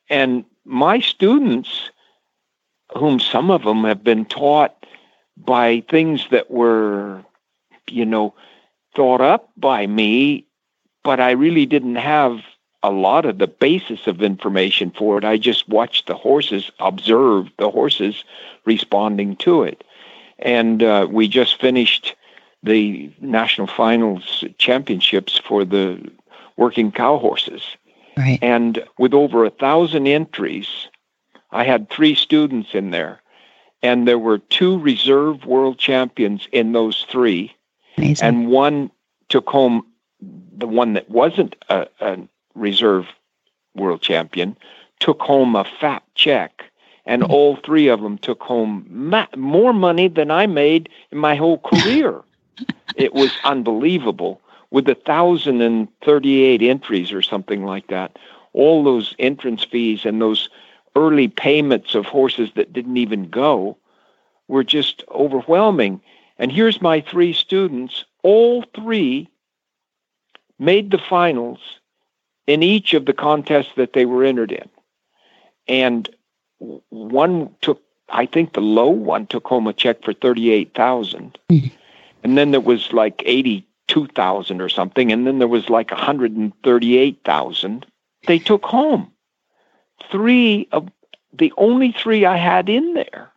[0.08, 1.90] And my students,
[2.96, 4.86] whom some of them have been taught
[5.36, 7.24] by things that were,
[7.90, 8.34] you know,
[8.94, 10.46] thought up by me,
[11.02, 12.40] but I really didn't have
[12.84, 15.24] a lot of the basis of information for it.
[15.24, 18.24] I just watched the horses, observed the horses
[18.64, 19.82] responding to it.
[20.38, 22.14] And uh, we just finished
[22.62, 26.10] the national finals championships for the
[26.56, 27.62] working cow horses.
[28.16, 28.38] right.
[28.42, 30.88] And with over a thousand entries,
[31.50, 33.20] I had three students in there.
[33.82, 37.54] And there were two reserve world champions in those three
[37.98, 38.26] Amazing.
[38.26, 38.90] and one
[39.28, 39.86] took home
[40.20, 42.18] the one that wasn't a, a
[42.54, 43.06] reserve
[43.74, 44.56] world champion
[45.00, 46.64] took home a fat check
[47.06, 51.34] and all three of them took home ma- more money than i made in my
[51.34, 52.22] whole career
[52.96, 54.40] it was unbelievable
[54.70, 58.18] with a thousand and thirty-eight entries or something like that
[58.52, 60.48] all those entrance fees and those
[60.94, 63.76] early payments of horses that didn't even go
[64.48, 66.00] were just overwhelming
[66.38, 68.04] and here's my three students.
[68.22, 69.28] All three
[70.58, 71.60] made the finals
[72.46, 74.68] in each of the contests that they were entered in.
[75.68, 76.08] And
[76.58, 81.38] one took, I think the low one took home a check for 38,000.
[81.50, 81.72] Mhm.
[82.24, 85.12] And then there was like 82,000 or something.
[85.12, 87.86] And then there was like 138,000
[88.26, 89.12] they took home.
[90.10, 90.88] Three of
[91.32, 93.32] the only three I had in there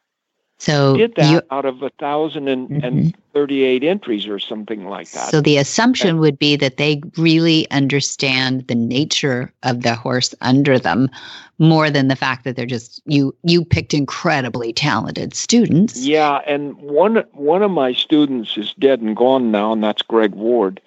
[0.60, 2.84] so did that you, out of a thousand and, Mhm.
[2.86, 5.30] and thirty-eight entries or something like that.
[5.30, 10.78] so the assumption would be that they really understand the nature of the horse under
[10.78, 11.10] them
[11.58, 15.98] more than the fact that they're just you you picked incredibly talented students.
[16.06, 20.36] yeah, and one one of my students is dead and gone now, and that's Greg
[20.36, 20.82] Ward.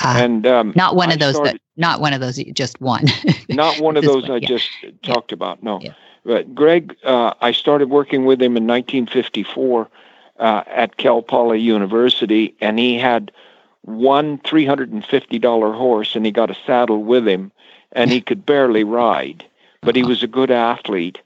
[0.00, 2.80] Ah, and um, not one I of those started- that not one of those just
[2.80, 3.06] one.
[3.48, 4.48] not one of those one, I yeah.
[4.48, 4.68] just
[5.02, 5.62] talked about.
[5.62, 5.92] No, Yeah.
[6.26, 9.88] But Greg, uh, I started working with him in 1954
[10.38, 13.30] uh, at Cal Poly University, and he had
[13.82, 17.52] one $350 horse, and he got a saddle with him,
[17.92, 19.44] and he could barely ride,
[19.82, 21.20] but he was a good athlete.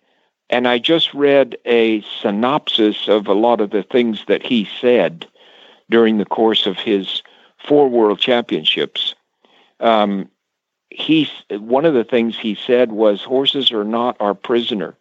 [0.51, 5.27] And I just read a synopsis of a lot of the things that he said
[5.89, 7.23] during the course of his
[7.57, 9.15] four world championships.
[9.81, 10.29] Um,
[10.91, 14.97] he one of the things he said was horses are not our prisoner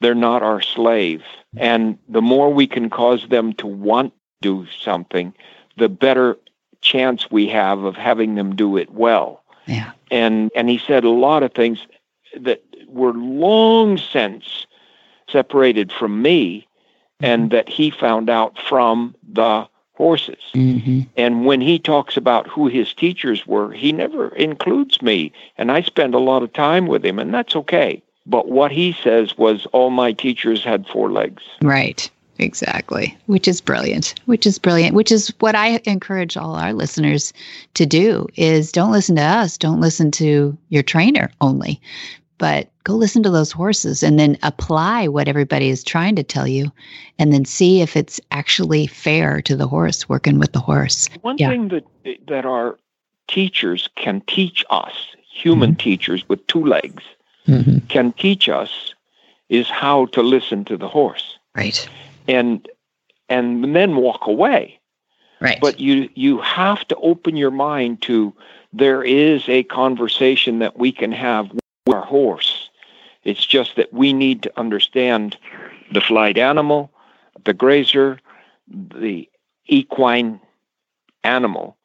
[0.00, 1.22] they're not our slave.
[1.56, 5.34] And the more we can cause them to want to do something,
[5.76, 6.38] the better
[6.80, 9.44] chance we have of having them do it well.
[9.66, 9.92] Yeah.
[10.10, 11.86] And and he said a lot of things
[12.38, 14.66] that were long since
[15.28, 16.66] separated from me
[17.20, 17.56] and mm-hmm.
[17.56, 19.68] that he found out from the
[20.00, 20.42] horses.
[20.54, 25.30] hmm And when he talks about who his teachers were, he never includes me.
[25.58, 28.02] And I spend a lot of time with him, and that's okay.
[28.24, 31.42] But what he says was all my teachers had four legs.
[31.62, 32.10] Right.
[32.38, 33.14] Exactly.
[33.26, 34.14] Which is brilliant.
[34.24, 34.94] Which is brilliant.
[34.94, 37.34] Which is what I encourage all our listeners
[37.74, 41.78] to do is don't listen to us, don't listen to your trainer only,
[42.38, 46.46] but go listen to those horses and then apply what everybody is trying to tell
[46.48, 46.72] you
[47.18, 51.08] and then see if it's actually fair to the horse working with the horse.
[51.22, 51.50] One Yeah.
[51.50, 51.84] thing that
[52.26, 52.78] that our
[53.28, 54.94] teachers can teach us,
[55.30, 57.02] human teachers with two legs,
[57.46, 57.78] Mm-hmm.
[57.88, 58.94] can teach us
[59.48, 61.88] is how to listen to the horse Right.
[62.28, 62.66] and
[63.28, 64.78] and then walk away.
[65.40, 65.58] Right.
[65.60, 68.32] But you you have to open your mind to
[68.72, 71.60] there is a conversation that we can have with
[71.96, 72.69] our horse.
[73.24, 75.36] It's just that we need to understand
[75.92, 76.90] the flight animal,
[77.44, 78.18] the grazer,
[78.68, 79.28] the
[79.66, 80.40] equine
[81.24, 81.76] animal.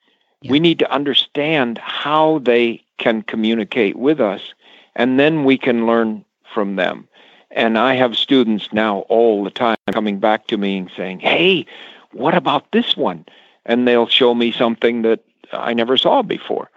[0.42, 0.52] Yeah.
[0.52, 4.54] We need to understand how they can communicate with us,
[4.96, 6.24] and then we can learn
[6.54, 7.08] from them.
[7.52, 11.66] And I have students now all the time coming back to me and saying, Hey,
[12.12, 13.26] what about this one?
[13.66, 15.22] And they'll show me something that
[15.52, 16.70] I never saw before.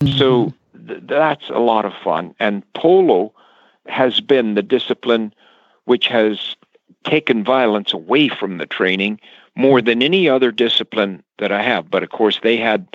[0.00, 0.18] Mm-hmm.
[0.18, 0.52] So
[0.86, 2.34] th- that's a lot of fun.
[2.40, 3.32] And polo
[3.86, 5.32] has been the discipline
[5.84, 6.56] which has
[7.04, 9.20] taken violence away from the training
[9.56, 11.90] more than any other discipline that I have.
[11.90, 12.86] But of course, they had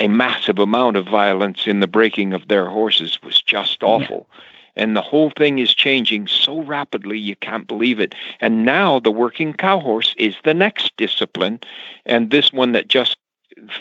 [0.00, 4.28] a massive amount of violence in the breaking of their horses was just awful.
[4.74, 8.14] And the whole thing is changing so rapidly, you can't believe it.
[8.40, 11.60] And now the working cow horse is the next discipline.
[12.06, 13.18] And this one that just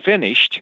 [0.04, 0.62] finished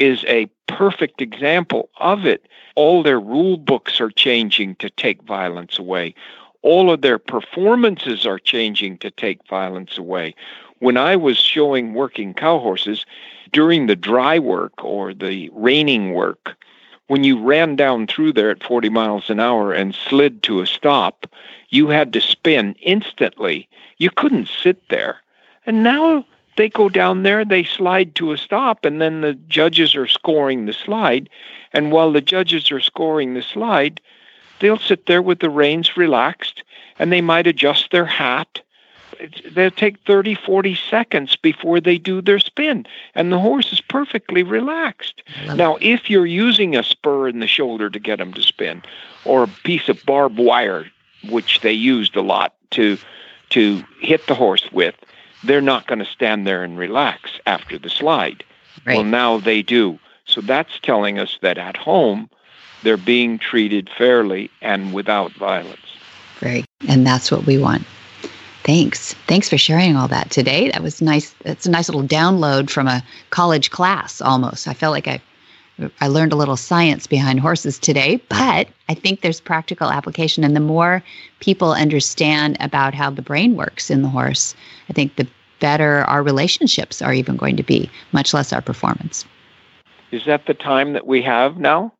[0.00, 2.48] is a perfect example of it.
[2.74, 6.14] All their rule books are changing to take violence away.
[6.62, 10.34] All of their performances are changing to take violence away.
[10.78, 13.04] When I was showing working cow horses
[13.52, 16.56] during the dry work or the reining work,
[17.08, 20.66] when you ran down through there at 40 miles an hour and slid to a
[20.66, 21.26] stop,
[21.68, 23.68] you had to spin instantly.
[23.98, 25.18] You couldn't sit there.
[25.66, 26.24] And now
[26.56, 30.66] they go down there, they slide to a stop, and then the judges are scoring
[30.66, 31.28] the slide.
[31.72, 34.00] And while the judges are scoring the slide,
[34.58, 36.62] they'll sit there with the reins relaxed
[36.98, 38.60] and they might adjust their hat.
[39.50, 44.42] They'll take 30, 40 seconds before they do their spin, and the horse is perfectly
[44.42, 45.22] relaxed.
[45.54, 48.82] Now, if you're using a spur in the shoulder to get them to spin,
[49.24, 50.86] or a piece of barbed wire,
[51.28, 52.98] which they used a lot to
[53.50, 54.94] to hit the horse with,
[55.44, 58.44] they're not going to stand there and relax after the slide.
[58.84, 58.96] Right.
[58.96, 59.98] Well, now they do.
[60.24, 62.30] So that's telling us that at home,
[62.82, 65.78] they're being treated fairly and without violence.
[66.38, 66.64] Great.
[66.88, 67.84] And that's what we want.
[68.62, 69.14] Thanks.
[69.26, 70.70] Thanks for sharing all that today.
[70.70, 71.34] That was nice.
[71.44, 74.68] That's a nice little download from a college class almost.
[74.68, 75.20] I felt like I
[76.00, 80.54] I learned a little science behind horses today, but I think there's practical application and
[80.56, 81.02] the more
[81.40, 84.54] people understand about how the brain works in the horse,
[84.88, 85.26] I think the
[85.60, 89.24] better our relationships are even going to be, much less our performance.
[90.10, 91.92] Is that the time that we have now?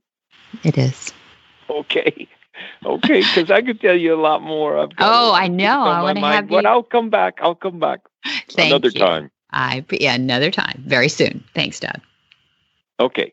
[0.64, 1.12] It is.
[1.68, 2.26] Okay.
[2.85, 4.78] Okay, because I could tell you a lot more.
[4.78, 5.83] I've Oh, I know.
[5.83, 7.39] I wanna mind, have But you- I'll come back.
[7.41, 8.01] I'll come back
[8.51, 9.01] Thank another you.
[9.01, 9.31] time.
[9.53, 10.83] I yeah, another time.
[10.87, 11.45] Very soon.
[11.55, 12.01] Thanks, Doug.
[12.99, 13.33] Okay.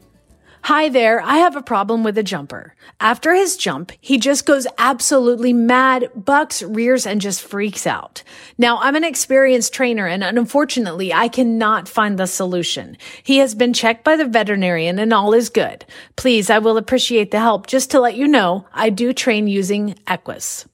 [0.65, 2.75] Hi there, I have a problem with a jumper.
[2.99, 8.21] After his jump, he just goes absolutely mad, bucks, rears, and just freaks out.
[8.59, 12.95] Now, I'm an experienced trainer and unfortunately, I cannot find the solution.
[13.23, 15.83] He has been checked by the veterinarian and all is good.
[16.15, 17.65] Please, I will appreciate the help.
[17.65, 20.67] Just to let you know, I do train using Equus.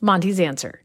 [0.00, 0.81] Monty's answer.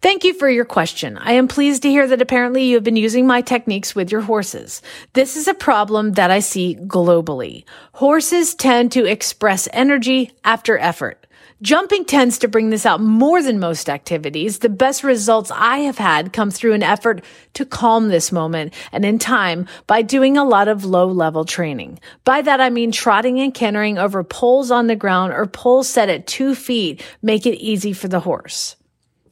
[0.00, 1.18] Thank you for your question.
[1.18, 4.20] I am pleased to hear that apparently you have been using my techniques with your
[4.20, 4.80] horses.
[5.14, 7.64] This is a problem that I see globally.
[7.94, 11.26] Horses tend to express energy after effort.
[11.62, 14.60] Jumping tends to bring this out more than most activities.
[14.60, 17.24] The best results I have had come through an effort
[17.54, 21.98] to calm this moment and in time by doing a lot of low level training.
[22.22, 26.08] By that I mean trotting and cantering over poles on the ground or poles set
[26.08, 28.76] at two feet make it easy for the horse.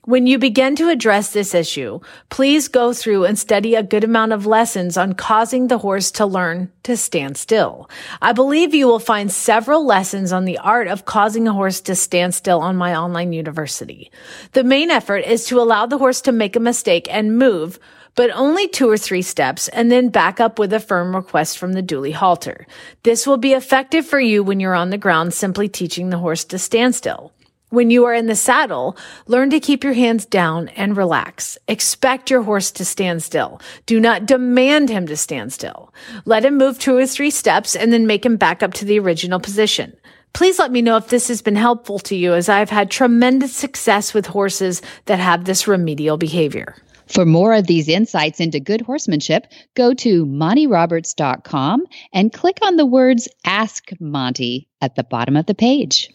[0.07, 1.99] When you begin to address this issue,
[2.31, 6.25] please go through and study a good amount of lessons on causing the horse to
[6.25, 7.91] learn to stand still.
[8.23, 11.97] I believe you will find several lessons on the art of causing a horse to
[11.97, 14.13] stand still on my online university.
[14.53, 17.81] The main effort is to allow the horse to make a mistake and move,
[18.15, 21.73] but only two or three steps and then back up with a firm request from
[21.73, 22.69] the dually halter.
[23.03, 26.45] This will be effective for you when you're on the ground simply teaching the horse
[26.45, 27.33] to stand still.
[27.71, 28.97] When you are in the saddle,
[29.27, 31.59] learn to keep your hands down and relax.
[31.67, 33.61] Expect your horse to stand still.
[33.87, 35.93] Do not demand him to stand still.
[36.27, 39.01] Let him move two or three steps and then make him back up to the
[39.01, 39.97] original position.
[40.33, 43.57] Please let me know if this has been helpful to you as I've had tremendous
[43.57, 46.77] success with horses that have this remedial behavior.
[47.09, 52.87] For more of these insights into good horsemanship, go to montyroberts.com and click on the
[52.87, 56.11] words Ask Monty at the bottom of the page.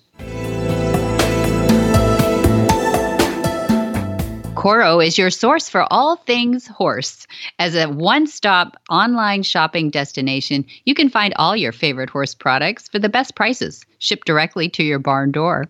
[4.62, 7.26] Corro is your source for all things horse.
[7.57, 12.88] As a one stop online shopping destination, you can find all your favorite horse products
[12.88, 15.66] for the best prices, shipped directly to your barn door.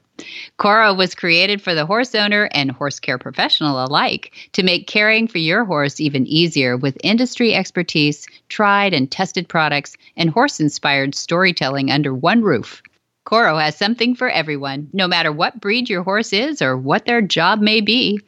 [0.59, 5.25] Corro was created for the horse owner and horse care professional alike to make caring
[5.25, 11.15] for your horse even easier with industry expertise, tried and tested products, and horse inspired
[11.15, 12.83] storytelling under one roof.
[13.25, 17.21] Corro has something for everyone, no matter what breed your horse is or what their
[17.21, 18.19] job may be.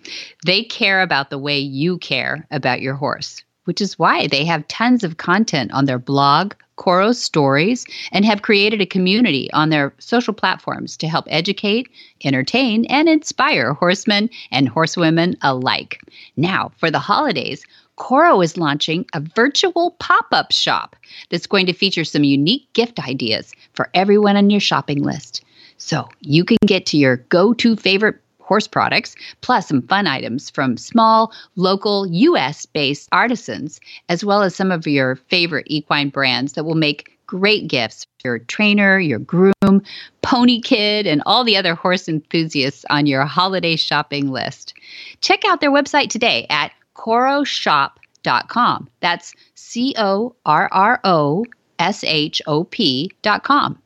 [0.46, 4.68] They care about the way you care about your horse, which is why they have
[4.68, 9.94] tons of content on their blog, Corro Stories, and have created a community on their
[10.00, 11.88] social platforms to help educate,
[12.24, 16.00] entertain, and inspire horsemen and horsewomen alike.
[16.36, 17.64] Now, for the holidays,
[17.98, 20.96] Corro is launching a virtual pop up shop
[21.30, 25.44] that's going to feature some unique gift ideas for everyone on your shopping list.
[25.78, 30.50] So you can get to your go to favorite horse products, plus some fun items
[30.50, 33.80] from small, local, US based artisans,
[34.10, 38.28] as well as some of your favorite equine brands that will make great gifts for
[38.28, 39.82] your trainer, your groom,
[40.22, 44.74] pony kid, and all the other horse enthusiasts on your holiday shopping list.
[45.22, 48.89] Check out their website today at corroshop.com.
[49.00, 51.46] That's C O R R O
[51.80, 53.80] S H O P.com.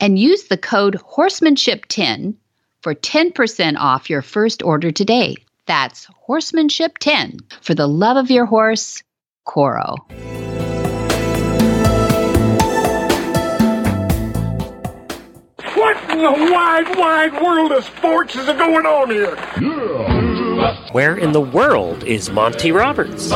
[0.00, 2.34] And use the code horsemanship10
[2.82, 5.36] for 10% off your first order today.
[5.66, 9.02] That's horsemanship10 for the love of your horse,
[9.46, 9.96] Corro.
[16.24, 19.36] The wide, wide world of sports is going on here?
[20.92, 23.30] Where in the world is Monty Roberts?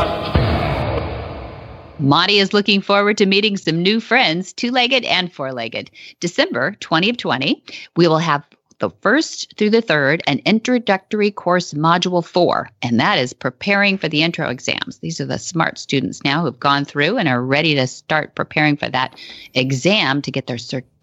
[1.98, 5.90] Monty is looking forward to meeting some new friends, two legged and four legged.
[6.20, 7.62] December 20 of 20,
[7.96, 8.42] we will have
[8.78, 14.08] the first through the third an introductory course module four, and that is preparing for
[14.08, 14.98] the intro exams.
[14.98, 18.76] These are the smart students now who've gone through and are ready to start preparing
[18.76, 19.18] for that
[19.52, 20.97] exam to get their certificate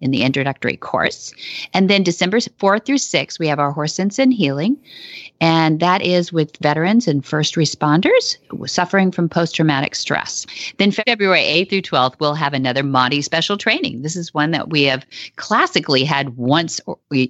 [0.00, 1.32] in the introductory course.
[1.72, 4.76] And then December 4 through 6, we have our Horse Sense and Healing,
[5.40, 10.46] and that is with veterans and first responders suffering from post traumatic stress.
[10.78, 14.02] Then February 8th through 12th, we'll have another Monty special training.
[14.02, 15.04] This is one that we have
[15.36, 16.80] classically had once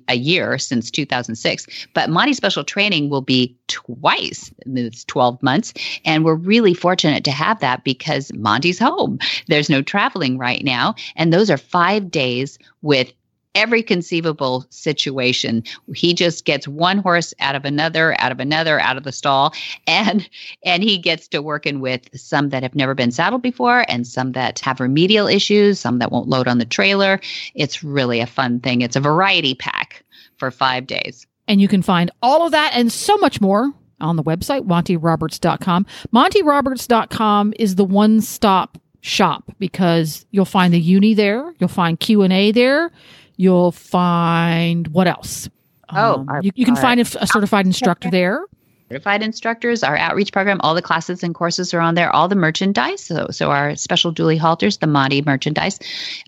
[0.09, 5.73] a year since 2006, but Monty special training will be twice in this 12 months.
[6.05, 9.19] And we're really fortunate to have that because Monty's home.
[9.48, 10.94] There's no traveling right now.
[11.16, 13.12] And those are five days with
[13.54, 15.62] every conceivable situation.
[15.94, 19.54] He just gets one horse out of another, out of another, out of the stall,
[19.86, 20.28] and
[20.64, 24.32] and he gets to working with some that have never been saddled before, and some
[24.32, 27.20] that have remedial issues, some that won't load on the trailer.
[27.54, 28.80] It's really a fun thing.
[28.80, 30.02] It's a variety pack
[30.36, 31.26] for five days.
[31.48, 35.86] And you can find all of that and so much more on the website, montyroberts.com.
[36.12, 42.90] montyroberts.com is the one-stop shop because you'll find the uni there, you'll find Q&A there,
[43.36, 45.50] you'll find what else?
[45.90, 48.44] Oh, Um, you, you can find a, a certified instructor there.
[48.93, 52.35] Certified instructors, our outreach program, all the classes and courses are on there, all the
[52.35, 53.02] merchandise.
[53.02, 55.78] So, so our special dually halters, the Monty merchandise.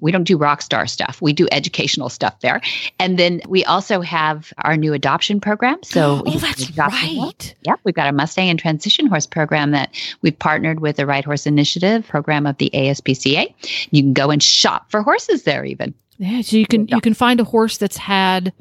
[0.01, 1.21] We don't do rock star stuff.
[1.21, 2.63] We do educational stuff there.
[2.99, 5.83] And then we also have our new adoption program.
[5.83, 6.79] So Oh, that's horse.
[6.79, 7.55] right.
[7.65, 11.25] Yep, we've got a Mustang and transition horse program that we've partnered with the Right
[11.25, 13.55] Horse Initiative program of the ASPCA.
[13.91, 15.93] You can go and shop for horses there even.
[16.17, 18.53] Yeah, so you can you can find a horse that's had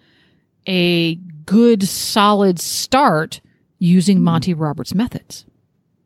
[0.68, 1.16] a
[1.46, 3.40] good, solid start
[3.84, 4.24] using Mm-hmm.
[4.26, 5.46] Monty Roberts methods.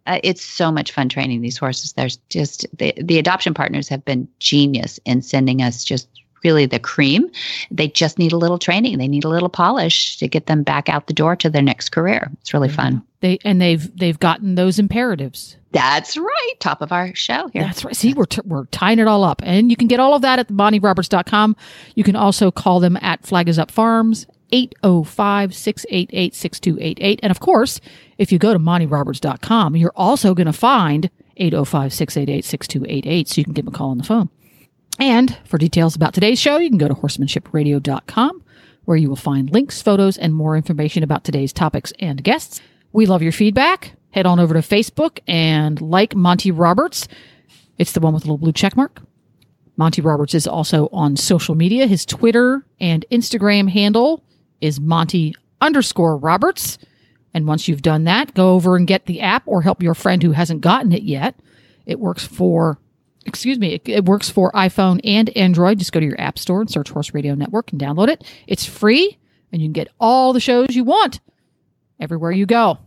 [0.07, 1.93] Uh, it's so much fun training these horses.
[1.93, 6.07] There's just the, the adoption partners have been genius in sending us just
[6.43, 7.29] really the cream.
[7.71, 8.97] They just need a little training.
[8.99, 11.89] They need a little polish to get them back out the door to their next
[11.89, 12.31] career.
[12.41, 13.03] It's really fun.
[13.19, 15.57] They and they've they've gotten those imperatives.
[15.71, 16.53] That's right.
[16.59, 17.63] Top of our show here.
[17.63, 17.95] That's right.
[17.95, 19.41] See, we're, t- we're tying it all up.
[19.45, 21.55] And you can get all of that at bonnieroberts.com.
[21.95, 27.19] You can also call them at Flag is Up Farms, 805 688 6288.
[27.23, 27.79] And of course,
[28.17, 33.43] if you go to montyroberts.com, you're also going to find 805 688 6288 so you
[33.43, 34.29] can give them a call on the phone.
[34.99, 38.43] And for details about today's show, you can go to horsemanshipradio.com
[38.85, 42.61] where you will find links, photos, and more information about today's topics and guests.
[42.93, 43.93] We love your feedback.
[44.11, 47.09] Head on over to Facebook and like Monty Roberts.
[47.77, 49.01] It's the one with a little blue check mark.
[49.75, 51.85] Monty Roberts is also on social media.
[51.85, 54.23] His Twitter and Instagram handle
[54.61, 56.77] is Monty underscore Roberts.
[57.33, 60.23] And once you've done that, go over and get the app or help your friend
[60.23, 61.35] who hasn't gotten it yet.
[61.85, 62.79] It works for,
[63.25, 65.79] excuse me, it, it works for iPhone and Android.
[65.79, 68.23] Just go to your app store and search Horse Radio Network and download it.
[68.47, 69.17] It's free
[69.51, 71.19] and you can get all the shows you want
[71.99, 72.79] everywhere you go.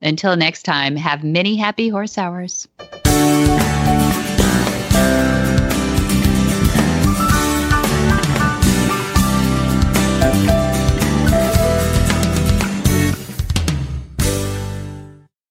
[0.00, 2.68] Until next time, have many happy horse hours.